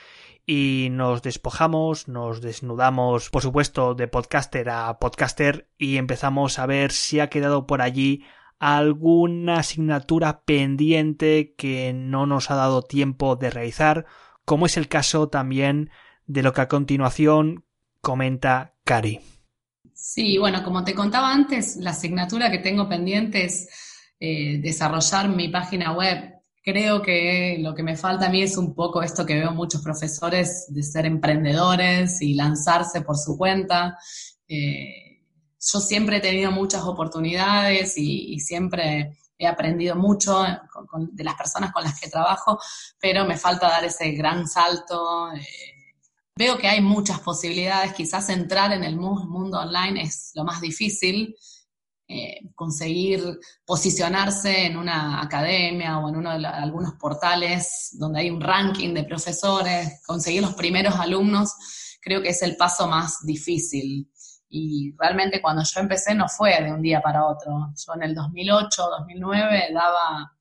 y 0.45 0.87
nos 0.89 1.21
despojamos, 1.21 2.07
nos 2.07 2.39
desnudamos, 2.39 3.29
por 3.29 3.41
supuesto, 3.41 3.93
de 3.93 4.07
podcaster 4.07 4.69
a 4.69 4.99
podcaster 4.99 5.69
y 5.77 5.97
empezamos 5.97 6.59
a 6.59 6.65
ver 6.65 6.93
si 6.93 7.19
ha 7.19 7.29
quedado 7.29 7.67
por 7.67 7.81
allí 7.81 8.23
alguna 8.57 9.57
asignatura 9.57 10.43
pendiente 10.45 11.55
que 11.57 11.91
no 11.91 12.25
nos 12.25 12.51
ha 12.51 12.55
dado 12.55 12.83
tiempo 12.83 13.35
de 13.35 13.49
realizar, 13.49 14.05
como 14.45 14.65
es 14.65 14.77
el 14.77 14.87
caso 14.87 15.27
también 15.27 15.89
de 16.25 16.41
lo 16.41 16.53
que 16.53 16.61
a 16.61 16.69
continuación 16.69 17.65
comenta 17.99 18.75
Cari. 18.85 19.36
Sí, 20.09 20.37
bueno, 20.37 20.63
como 20.63 20.85
te 20.85 20.95
contaba 20.95 21.33
antes, 21.33 21.75
la 21.75 21.89
asignatura 21.89 22.49
que 22.49 22.59
tengo 22.59 22.87
pendiente 22.87 23.43
es 23.43 23.67
eh, 24.17 24.57
desarrollar 24.61 25.27
mi 25.27 25.49
página 25.49 25.91
web. 25.91 26.33
Creo 26.63 27.01
que 27.01 27.57
lo 27.59 27.75
que 27.75 27.83
me 27.83 27.97
falta 27.97 28.27
a 28.27 28.29
mí 28.29 28.41
es 28.41 28.55
un 28.55 28.73
poco 28.73 29.03
esto 29.03 29.25
que 29.25 29.33
veo 29.33 29.51
muchos 29.51 29.81
profesores 29.81 30.67
de 30.69 30.81
ser 30.81 31.05
emprendedores 31.07 32.21
y 32.21 32.35
lanzarse 32.35 33.01
por 33.01 33.17
su 33.17 33.37
cuenta. 33.37 33.97
Eh, 34.47 35.25
yo 35.59 35.79
siempre 35.81 36.17
he 36.17 36.21
tenido 36.21 36.51
muchas 36.53 36.83
oportunidades 36.83 37.97
y, 37.97 38.39
siempre 38.39 39.17
he 39.37 39.45
aprendido 39.45 39.97
mucho 39.97 40.41
de 41.11 41.23
las 41.25 41.35
personas 41.35 41.73
con 41.73 41.83
las 41.83 41.99
que 41.99 42.09
trabajo, 42.09 42.57
pero 42.97 43.25
me 43.25 43.35
falta 43.35 43.67
dar 43.67 43.83
ese 43.83 44.11
gran 44.11 44.47
salto. 44.47 45.33
Eh, 45.33 45.76
veo 46.37 46.57
que 46.57 46.67
hay 46.67 46.81
muchas 46.81 47.19
posibilidades, 47.19 47.93
quizás 47.93 48.29
entrar 48.29 48.71
en 48.71 48.83
el 48.83 48.95
mundo 48.95 49.59
online 49.59 50.03
es 50.03 50.31
lo 50.35 50.43
más 50.43 50.61
difícil, 50.61 51.35
eh, 52.07 52.39
conseguir 52.55 53.21
posicionarse 53.65 54.65
en 54.65 54.77
una 54.77 55.21
academia 55.21 55.97
o 55.97 56.07
en 56.07 56.15
uno 56.15 56.37
de 56.37 56.45
algunos 56.45 56.93
portales 56.93 57.89
donde 57.99 58.21
hay 58.21 58.29
un 58.29 58.39
ranking 58.39 58.93
de 58.93 59.03
profesores, 59.03 60.01
conseguir 60.05 60.41
los 60.41 60.53
primeros 60.53 60.95
alumnos, 60.95 61.53
creo 61.99 62.21
que 62.21 62.29
es 62.29 62.41
el 62.43 62.55
paso 62.55 62.87
más 62.87 63.25
difícil. 63.25 64.09
Y 64.49 64.95
realmente 64.97 65.41
cuando 65.41 65.63
yo 65.63 65.79
empecé 65.81 66.15
no 66.15 66.29
fue 66.29 66.61
de 66.63 66.71
un 66.71 66.81
día 66.81 67.01
para 67.01 67.25
otro. 67.25 67.73
Yo 67.75 67.93
en 67.95 68.03
el 68.03 68.15
2008, 68.15 68.89
2009 68.99 69.69
daba 69.73 70.31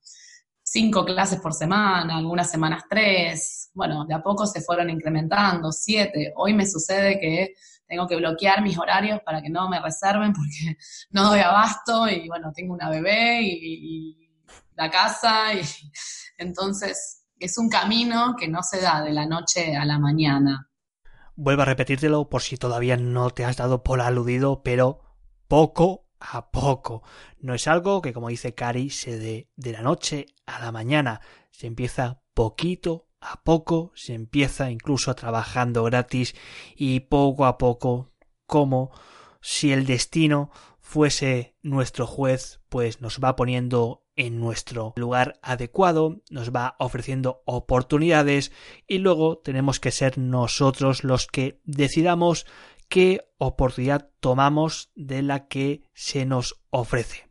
cinco 0.77 1.03
clases 1.03 1.39
por 1.39 1.55
semana, 1.55 2.17
algunas 2.17 2.51
semanas 2.51 2.83
tres. 2.87 3.71
Bueno, 3.73 4.05
de 4.05 4.13
a 4.13 4.21
poco 4.21 4.45
se 4.45 4.61
fueron 4.61 4.91
incrementando, 4.91 5.71
siete. 5.71 6.33
Hoy 6.35 6.53
me 6.53 6.67
sucede 6.67 7.19
que 7.19 7.55
tengo 7.87 8.07
que 8.07 8.15
bloquear 8.15 8.61
mis 8.61 8.77
horarios 8.77 9.19
para 9.25 9.41
que 9.41 9.49
no 9.49 9.67
me 9.69 9.81
reserven 9.81 10.33
porque 10.33 10.77
no 11.09 11.29
doy 11.29 11.39
abasto 11.39 12.07
y 12.07 12.27
bueno, 12.27 12.51
tengo 12.53 12.75
una 12.75 12.91
bebé 12.91 13.41
y, 13.41 14.23
la 14.75 14.91
casa 14.91 15.51
y 15.55 15.61
entonces 16.37 17.25
es 17.39 17.57
un 17.57 17.69
camino 17.69 18.35
que 18.37 18.47
no 18.47 18.61
se 18.61 18.79
da 18.79 19.01
de 19.01 19.13
la 19.13 19.25
noche 19.25 19.75
a 19.75 19.83
la 19.83 19.97
mañana. 19.97 20.69
Vuelvo 21.35 21.63
a 21.63 21.65
repetírtelo 21.65 22.29
por 22.29 22.43
si 22.43 22.57
todavía 22.57 22.97
no 22.97 23.31
te 23.31 23.45
has 23.45 23.57
dado 23.57 23.81
por 23.81 23.99
aludido, 23.99 24.61
pero 24.61 25.01
poco 25.47 26.07
a 26.19 26.51
poco. 26.51 27.01
No 27.47 27.53
es 27.53 27.65
algo 27.69 28.01
que, 28.01 28.11
como 28.11 28.27
dice 28.27 28.53
Cari, 28.53 28.89
se 28.89 29.17
dé 29.17 29.47
de 29.55 29.71
la 29.71 29.81
noche 29.81 30.25
a 30.45 30.59
la 30.59 30.73
mañana. 30.73 31.21
Se 31.49 31.65
empieza 31.65 32.21
poquito 32.33 33.07
a 33.21 33.41
poco, 33.41 33.93
se 33.95 34.15
empieza 34.15 34.69
incluso 34.69 35.15
trabajando 35.15 35.85
gratis 35.85 36.35
y 36.75 36.99
poco 36.99 37.45
a 37.45 37.57
poco, 37.57 38.11
como 38.47 38.91
si 39.39 39.71
el 39.71 39.85
destino 39.85 40.51
fuese 40.81 41.55
nuestro 41.61 42.05
juez, 42.05 42.59
pues 42.67 42.99
nos 42.99 43.19
va 43.21 43.37
poniendo 43.37 44.03
en 44.17 44.41
nuestro 44.41 44.91
lugar 44.97 45.39
adecuado, 45.41 46.21
nos 46.29 46.51
va 46.51 46.75
ofreciendo 46.79 47.43
oportunidades 47.45 48.51
y 48.89 48.97
luego 48.97 49.37
tenemos 49.37 49.79
que 49.79 49.91
ser 49.91 50.17
nosotros 50.17 51.05
los 51.05 51.27
que 51.27 51.61
decidamos 51.63 52.45
qué 52.89 53.21
oportunidad 53.37 54.09
tomamos 54.19 54.91
de 54.95 55.21
la 55.21 55.47
que 55.47 55.83
se 55.93 56.25
nos 56.25 56.59
ofrece. 56.71 57.26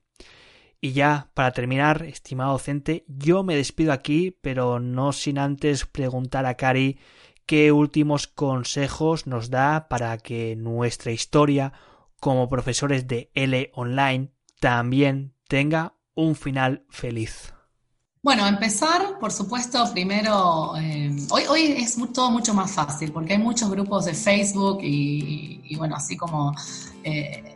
Y 0.80 0.92
ya 0.92 1.30
para 1.34 1.52
terminar, 1.52 2.04
estimado 2.04 2.52
docente, 2.52 3.04
yo 3.08 3.42
me 3.42 3.56
despido 3.56 3.92
aquí, 3.92 4.36
pero 4.40 4.78
no 4.78 5.12
sin 5.12 5.38
antes 5.38 5.86
preguntar 5.86 6.46
a 6.46 6.54
Cari 6.56 6.98
qué 7.46 7.72
últimos 7.72 8.26
consejos 8.26 9.26
nos 9.26 9.50
da 9.50 9.88
para 9.88 10.18
que 10.18 10.56
nuestra 10.56 11.12
historia 11.12 11.72
como 12.20 12.48
profesores 12.48 13.06
de 13.06 13.30
L 13.34 13.70
online 13.74 14.32
también 14.60 15.34
tenga 15.48 15.94
un 16.14 16.34
final 16.34 16.84
feliz? 16.88 17.52
Bueno, 18.22 18.44
empezar, 18.48 19.20
por 19.20 19.30
supuesto, 19.30 19.84
primero, 19.92 20.76
eh, 20.76 21.14
hoy, 21.30 21.44
hoy 21.48 21.62
es 21.78 21.96
todo 22.12 22.32
mucho 22.32 22.52
más 22.54 22.72
fácil 22.72 23.12
porque 23.12 23.34
hay 23.34 23.38
muchos 23.38 23.70
grupos 23.70 24.06
de 24.06 24.14
Facebook 24.14 24.80
y, 24.82 25.76
bueno, 25.76 25.94
así 25.94 26.16
como 26.16 26.52
eh, 27.04 27.55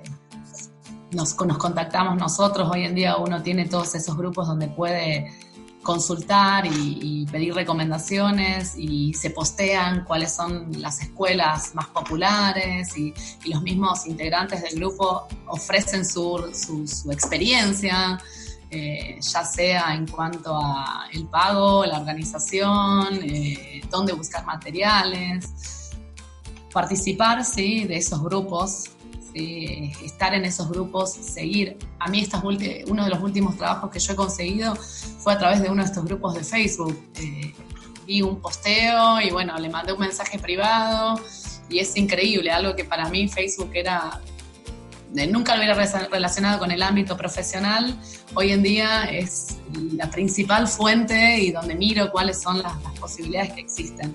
nos, 1.12 1.38
nos 1.40 1.58
contactamos 1.58 2.16
nosotros, 2.16 2.68
hoy 2.72 2.84
en 2.84 2.94
día 2.94 3.16
uno 3.16 3.42
tiene 3.42 3.66
todos 3.66 3.94
esos 3.94 4.16
grupos 4.16 4.46
donde 4.46 4.68
puede 4.68 5.32
consultar 5.82 6.66
y, 6.66 7.26
pedir 7.30 7.54
recomendaciones 7.54 8.74
y 8.76 9.14
se 9.14 9.30
postean 9.30 10.04
cuáles 10.04 10.34
son 10.34 10.68
las 10.80 11.00
escuelas 11.00 11.74
más 11.74 11.86
populares 11.86 12.96
y, 12.96 13.14
los 13.46 13.62
mismos 13.62 14.06
integrantes 14.06 14.62
del 14.62 14.76
grupo 14.76 15.26
ofrecen 15.46 16.04
su, 16.04 16.50
su 16.52 17.12
experiencia. 17.12 18.18
Eh, 18.72 19.18
ya 19.20 19.44
sea 19.44 19.94
en 19.94 20.06
cuanto 20.06 20.56
a 20.56 21.08
el 21.12 21.26
pago, 21.26 21.84
la 21.84 21.98
organización, 21.98 23.18
eh, 23.20 23.80
dónde 23.90 24.12
buscar 24.12 24.46
materiales, 24.46 25.90
participar 26.72 27.44
¿sí? 27.44 27.84
de 27.84 27.96
esos 27.96 28.22
grupos, 28.22 28.90
estar 29.34 30.34
en 30.34 30.44
esos 30.44 30.68
grupos, 30.68 31.12
seguir. 31.12 31.78
A 31.98 32.08
mí 32.08 32.20
estas 32.20 32.42
uno 32.42 33.04
de 33.04 33.10
los 33.10 33.22
últimos 33.22 33.56
trabajos 33.56 33.90
que 33.90 33.98
yo 33.98 34.12
he 34.12 34.16
conseguido 34.16 34.74
fue 34.74 35.32
a 35.32 35.38
través 35.38 35.62
de 35.62 35.70
uno 35.70 35.82
de 35.82 35.88
estos 35.88 36.04
grupos 36.04 36.34
de 36.34 36.44
Facebook. 36.44 36.98
Eh, 37.16 37.54
vi 38.06 38.22
un 38.22 38.40
posteo 38.40 39.20
y 39.20 39.30
bueno, 39.30 39.58
le 39.58 39.68
mandé 39.68 39.92
un 39.92 40.00
mensaje 40.00 40.38
privado 40.38 41.20
y 41.68 41.78
es 41.78 41.96
increíble, 41.96 42.50
algo 42.50 42.74
que 42.74 42.84
para 42.84 43.08
mí 43.08 43.28
Facebook 43.28 43.70
era 43.74 44.20
nunca 45.28 45.56
lo 45.56 45.62
hubiera 45.62 46.08
relacionado 46.08 46.58
con 46.58 46.70
el 46.70 46.82
ámbito 46.82 47.16
profesional, 47.16 47.98
hoy 48.34 48.52
en 48.52 48.62
día 48.62 49.04
es 49.04 49.56
la 49.92 50.10
principal 50.10 50.68
fuente 50.68 51.38
y 51.38 51.50
donde 51.50 51.74
miro 51.74 52.10
cuáles 52.10 52.40
son 52.40 52.62
las, 52.62 52.72
posibilidades 53.00 53.54
que 53.54 53.60
existen. 53.62 54.14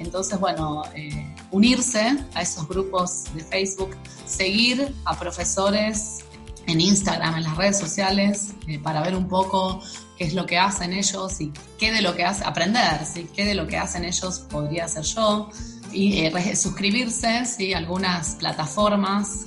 Entonces, 0.00 0.40
bueno, 0.40 0.82
eh, 0.94 1.34
unirse 1.50 2.16
a 2.34 2.42
esos 2.42 2.68
grupos 2.68 3.24
de 3.34 3.44
Facebook, 3.44 3.96
seguir 4.26 4.94
a 5.04 5.18
profesores 5.18 6.24
en 6.66 6.80
Instagram, 6.80 7.36
en 7.36 7.44
las 7.44 7.56
redes 7.56 7.78
sociales, 7.78 8.54
eh, 8.66 8.78
para 8.78 9.02
ver 9.02 9.14
un 9.14 9.28
poco 9.28 9.80
qué 10.18 10.24
es 10.24 10.34
lo 10.34 10.46
que 10.46 10.58
hacen 10.58 10.92
ellos 10.92 11.40
y 11.40 11.52
qué 11.78 11.92
de 11.92 12.02
lo 12.02 12.14
que 12.14 12.24
hacen, 12.24 12.46
aprender, 12.46 13.04
¿sí? 13.04 13.28
qué 13.34 13.44
de 13.44 13.54
lo 13.54 13.66
que 13.66 13.78
hacen 13.78 14.04
ellos 14.04 14.40
podría 14.50 14.86
hacer 14.86 15.04
yo. 15.04 15.48
Y 15.92 16.20
eh, 16.20 16.56
suscribirse 16.56 17.44
¿sí? 17.46 17.74
algunas 17.74 18.36
plataformas 18.36 19.46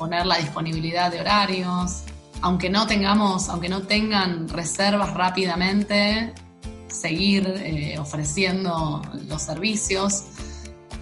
poner 0.00 0.24
la 0.24 0.38
disponibilidad 0.38 1.12
de 1.12 1.20
horarios, 1.20 2.04
aunque 2.40 2.70
no 2.70 2.86
tengamos, 2.86 3.50
aunque 3.50 3.68
no 3.68 3.82
tengan 3.82 4.48
reservas 4.48 5.12
rápidamente, 5.12 6.32
seguir 6.90 7.46
eh, 7.56 7.98
ofreciendo 7.98 9.02
los 9.28 9.42
servicios 9.42 10.24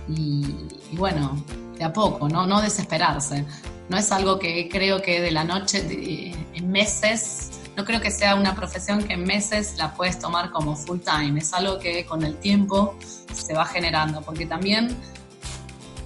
y, 0.09 0.47
bueno, 0.93 1.45
de 1.77 1.85
a 1.85 1.93
poco, 1.93 2.29
¿no? 2.29 2.47
no 2.47 2.61
desesperarse. 2.61 3.45
No 3.89 3.97
es 3.97 4.13
algo 4.13 4.39
que 4.39 4.69
creo 4.69 5.01
que 5.01 5.21
de 5.21 5.31
la 5.31 5.45
noche, 5.45 6.33
en 6.55 6.71
meses, 6.71 7.51
no 7.77 7.85
creo 7.85 8.01
que 8.01 8.11
sea 8.11 8.35
una 8.35 8.55
profesión 8.55 9.03
que 9.05 9.15
en 9.15 9.25
meses 9.25 9.75
la 9.79 9.95
puedes 9.95 10.19
tomar 10.19 10.51
como 10.51 10.77
full 10.77 10.99
time. 11.01 11.41
Es 11.41 11.53
algo 11.55 11.79
que 11.79 12.05
con 12.05 12.23
el 12.25 12.37
tiempo 12.37 12.97
se 13.33 13.55
va 13.55 13.65
generando, 13.65 14.21
porque 14.23 14.47
también 14.47 14.97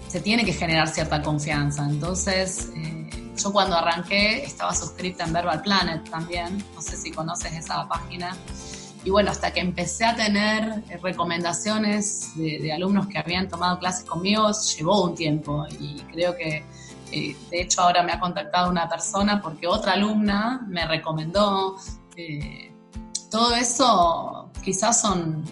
se 0.09 0.21
tiene 0.21 0.45
que 0.45 0.53
generar 0.53 0.89
cierta 0.89 1.23
confianza. 1.23 1.85
Entonces, 1.89 2.69
eh, 2.77 3.33
yo 3.43 3.53
cuando 3.53 3.77
arranqué 3.77 4.45
estaba 4.45 4.75
suscrita 4.75 5.25
en 5.25 5.33
Verbal 5.33 5.63
Planet 5.63 6.09
también, 6.11 6.63
no 6.75 6.83
sé 6.83 6.97
si 6.97 7.11
conoces 7.11 7.53
esa 7.55 7.89
página. 7.89 8.37
Y 9.05 9.11
bueno, 9.11 9.31
hasta 9.31 9.53
que 9.53 9.61
empecé 9.61 10.05
a 10.05 10.15
tener 10.15 10.85
recomendaciones 11.03 12.33
de, 12.37 12.73
alumnos 12.73 13.09
que 13.09 13.19
habían 13.19 13.49
tomado 13.49 13.79
clases 13.79 14.05
conmigo, 14.05 14.51
llevó 14.77 15.05
un 15.05 15.15
tiempo 15.15 15.67
y 15.81 16.01
creo 16.13 16.37
que, 16.37 16.65
eh, 17.11 17.37
de 17.51 17.61
hecho, 17.61 17.83
ahora 17.83 18.03
me 18.05 18.13
ha 18.13 18.21
contactado 18.21 18.71
una 18.71 18.89
persona 18.89 19.43
porque 19.43 19.67
otra 19.67 19.95
alumna 19.95 20.65
me 20.69 20.87
recomendó. 20.87 21.77
Eh, 22.17 22.73
todo 23.31 23.55
eso 23.55 24.51
quizás 24.63 25.01
son, 25.01 25.43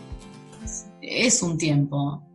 es 1.00 1.42
un 1.42 1.58
tiempo 1.58 2.29